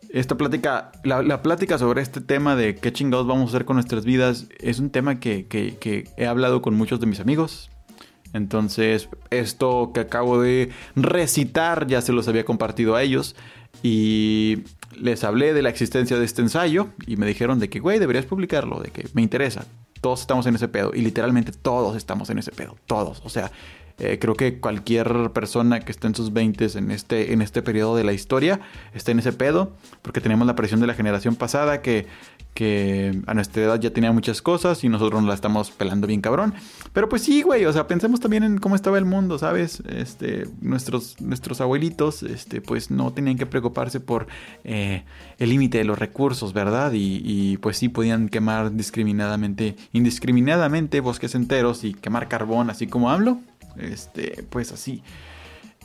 Esta 0.10 0.36
plática, 0.36 0.92
la, 1.04 1.44
plática 1.44 1.78
sobre 1.78 2.02
este 2.02 2.20
tema 2.20 2.56
de 2.56 2.76
qué 2.76 2.92
chingados 2.92 3.28
vamos 3.28 3.46
a 3.46 3.50
hacer 3.50 3.66
con 3.66 3.76
nuestras 3.76 4.04
vidas 4.04 4.48
es 4.60 4.80
un 4.80 4.90
tema 4.90 5.20
que, 5.20 5.46
que 5.48 6.10
he 6.18 6.26
hablado 6.26 6.64
con 6.64 6.74
muchos 6.74 7.00
de 7.00 7.06
mis 7.06 7.20
amigos. 7.20 7.70
Entonces, 8.34 9.10
esto 9.30 9.92
que 9.94 10.00
acabo 10.00 10.42
de 10.42 10.72
recitar 10.96 11.86
ya 11.86 12.02
se 12.02 12.14
los 12.14 12.28
había 12.28 12.46
compartido 12.46 12.96
a 12.96 13.04
ellos. 13.04 13.36
Y 13.84 14.64
les 14.98 15.24
hablé 15.24 15.54
de 15.54 15.62
la 15.62 15.70
existencia 15.70 16.18
de 16.18 16.26
este 16.26 16.42
ensayo 16.42 16.90
y 17.06 17.18
me 17.18 17.28
dijeron 17.28 17.60
de 17.60 17.70
que, 17.70 17.80
güey, 17.80 18.00
deberías 18.00 18.26
publicarlo, 18.26 18.80
de 18.80 18.90
que 18.90 19.08
me 19.14 19.22
interesa. 19.22 19.68
Todos 20.02 20.22
estamos 20.22 20.46
en 20.46 20.56
ese 20.56 20.68
pedo 20.68 20.92
y 20.94 21.02
literalmente 21.02 21.52
todos 21.52 21.96
estamos 21.96 22.30
en 22.30 22.40
ese 22.40 22.52
pedo, 22.52 22.78
todos. 22.88 23.22
O 23.26 23.30
sea, 23.30 23.52
eh, 24.00 24.18
creo 24.18 24.36
que 24.36 24.60
cualquier 24.60 25.32
persona 25.32 25.82
que 25.82 25.92
esté 25.92 26.08
en 26.08 26.16
sus 26.16 26.32
20 26.32 26.78
en 26.78 26.92
este, 26.92 27.34
en 27.34 27.42
este 27.42 27.62
periodo 27.62 27.98
de 27.98 28.06
la 28.06 28.14
historia 28.14 28.62
está 28.94 29.12
en 29.12 29.20
ese 29.20 29.34
pedo, 29.34 29.74
porque 30.02 30.22
tenemos 30.22 30.48
la 30.48 30.56
presión 30.56 30.80
de 30.80 30.88
la 30.88 30.94
generación 30.94 31.36
pasada 31.36 31.82
que, 31.82 32.08
que 32.60 33.18
a 33.26 33.34
nuestra 33.34 33.64
edad 33.64 33.80
ya 33.80 33.94
tenía 33.94 34.12
muchas 34.12 34.42
cosas 34.42 34.84
y 34.84 34.90
nosotros 34.90 35.22
nos 35.22 35.30
la 35.30 35.34
estamos 35.34 35.72
pelando 35.72 36.08
bien 36.08 36.20
cabrón. 36.20 36.54
Pero 36.92 37.08
pues 37.08 37.22
sí, 37.22 37.42
güey, 37.42 37.64
o 37.64 37.72
sea, 37.72 37.88
pensemos 37.88 38.20
también 38.20 38.44
en 38.44 38.58
cómo 38.58 38.76
estaba 38.76 38.98
el 38.98 39.06
mundo, 39.06 39.40
¿sabes? 39.40 39.82
Este, 39.88 40.46
nuestros, 40.60 41.22
nuestros 41.22 41.62
abuelitos, 41.62 42.22
este, 42.22 42.60
pues 42.60 42.92
no 42.92 43.14
tenían 43.14 43.38
que 43.38 43.46
preocuparse 43.46 44.02
por 44.02 44.28
eh, 44.66 45.04
el 45.38 45.50
límite 45.52 45.78
de 45.78 45.86
los 45.86 45.98
recursos, 45.98 46.52
¿verdad? 46.52 46.92
Y, 46.92 47.22
y, 47.24 47.56
pues 47.60 47.78
sí 47.78 47.88
podían 47.88 48.28
quemar 48.28 48.76
discriminadamente, 48.76 49.78
indiscriminadamente 49.94 51.00
bosques 51.00 51.36
enteros 51.36 51.86
y 51.86 51.94
quemar 51.94 52.28
carbón, 52.28 52.70
así 52.70 52.88
como 52.88 53.10
hablo. 53.10 53.40
Este, 53.78 54.44
pues 54.50 54.74
así. 54.74 55.02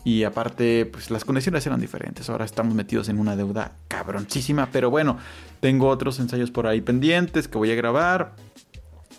Y 0.05 0.25
aparte, 0.25 0.85
pues 0.85 1.11
las 1.11 1.25
condiciones 1.25 1.67
eran 1.67 1.81
diferentes. 1.81 2.29
Ahora 2.29 2.45
estamos 2.45 2.75
metidos 2.75 3.09
en 3.09 3.19
una 3.19 3.37
deuda 3.37 3.73
cabroncísima. 3.88 4.69
Pero 4.71 4.90
bueno, 4.90 5.19
tengo 5.61 5.88
otros 5.88 6.21
ensayos 6.21 6.51
por 6.51 6.67
ahí 6.67 6.83
pendientes 6.83 7.49
que 7.49 7.57
voy 7.57 7.71
a 7.71 7.75
grabar. 7.75 8.35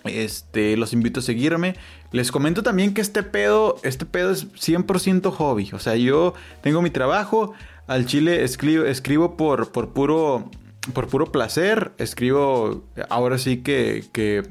Este, 0.04 0.78
los 0.78 0.94
invito 0.94 1.22
a 1.22 1.24
seguirme. 1.24 1.76
Les 2.12 2.32
comento 2.32 2.62
también 2.62 2.94
que 2.94 3.02
este 3.02 3.24
pedo, 3.24 3.78
este 3.82 4.06
pedo 4.06 4.30
es 4.32 4.48
100% 4.54 5.32
hobby. 5.32 5.72
O 5.74 5.80
sea, 5.80 5.96
yo 5.96 6.36
tengo 6.62 6.84
mi 6.84 6.92
trabajo. 6.92 7.54
Al 7.88 8.06
chile 8.06 8.44
escribo, 8.44 8.86
escribo 8.86 9.38
por, 9.38 9.72
por, 9.72 9.92
puro, 9.92 10.52
por 10.94 11.08
puro 11.08 11.32
placer. 11.32 11.94
Escribo 11.98 12.84
ahora 13.10 13.40
sí 13.40 13.64
que, 13.64 14.06
que, 14.14 14.44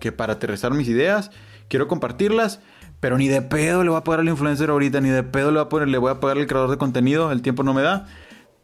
que 0.00 0.12
para 0.12 0.34
aterrizar 0.34 0.72
mis 0.74 0.88
ideas. 0.88 1.32
Quiero 1.66 1.88
compartirlas. 1.88 2.60
Pero 3.02 3.18
ni 3.18 3.26
de 3.26 3.42
pedo 3.42 3.82
le 3.82 3.90
voy 3.90 3.98
a 3.98 4.04
pagar 4.04 4.20
al 4.20 4.28
influencer 4.28 4.70
ahorita, 4.70 5.00
ni 5.00 5.08
de 5.08 5.24
pedo 5.24 5.50
le 5.50 5.58
voy 5.58 5.66
a 5.66 5.68
poner, 5.68 5.88
le 5.88 5.98
voy 5.98 6.12
a 6.12 6.20
pagar 6.20 6.38
al 6.38 6.46
creador 6.46 6.70
de 6.70 6.78
contenido, 6.78 7.32
el 7.32 7.42
tiempo 7.42 7.64
no 7.64 7.74
me 7.74 7.82
da. 7.82 8.06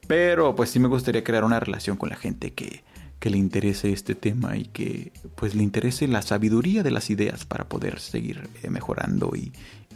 Pero 0.06 0.54
pues 0.54 0.70
sí 0.70 0.78
me 0.78 0.86
gustaría 0.86 1.24
crear 1.24 1.42
una 1.42 1.58
relación 1.58 1.96
con 1.96 2.08
la 2.08 2.14
gente 2.14 2.52
que, 2.52 2.84
que 3.18 3.30
le 3.30 3.36
interese 3.36 3.92
este 3.92 4.14
tema 4.14 4.56
y 4.56 4.66
que 4.66 5.10
pues 5.34 5.56
le 5.56 5.64
interese 5.64 6.06
la 6.06 6.22
sabiduría 6.22 6.84
de 6.84 6.92
las 6.92 7.10
ideas 7.10 7.46
para 7.46 7.64
poder 7.64 7.98
seguir 7.98 8.48
eh, 8.62 8.70
mejorando 8.70 9.32
y 9.34 9.52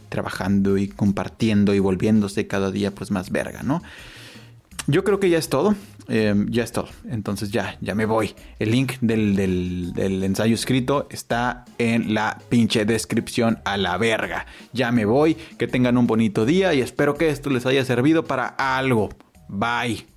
trabajando 0.09 0.77
y 0.77 0.89
compartiendo 0.89 1.73
y 1.73 1.79
volviéndose 1.79 2.45
cada 2.45 2.69
día 2.69 2.93
pues 2.93 3.11
más 3.11 3.31
verga, 3.31 3.63
¿no? 3.63 3.81
Yo 4.87 5.03
creo 5.03 5.19
que 5.19 5.29
ya 5.29 5.37
es 5.37 5.49
todo. 5.49 5.75
Em, 6.07 6.49
ya 6.49 6.63
es 6.63 6.71
todo. 6.71 6.89
Entonces 7.09 7.51
ya, 7.51 7.77
ya 7.81 7.95
me 7.95 8.05
voy. 8.05 8.35
El 8.59 8.71
link 8.71 8.93
del, 8.99 9.35
del, 9.35 10.23
ensayo 10.23 10.53
escrito 10.53 11.07
está 11.09 11.65
en 11.77 12.13
la 12.13 12.39
pinche 12.49 12.85
descripción 12.85 13.59
a 13.63 13.77
la 13.77 13.97
verga. 13.97 14.45
Ya 14.73 14.91
me 14.91 15.05
voy. 15.05 15.35
Que 15.57 15.67
tengan 15.67 15.97
un 15.97 16.07
bonito 16.07 16.45
día 16.45 16.73
y 16.73 16.81
espero 16.81 17.15
que 17.15 17.29
esto 17.29 17.49
les 17.49 17.65
haya 17.65 17.85
servido 17.85 18.25
para 18.25 18.47
algo. 18.47 19.09
Bye. 19.47 20.12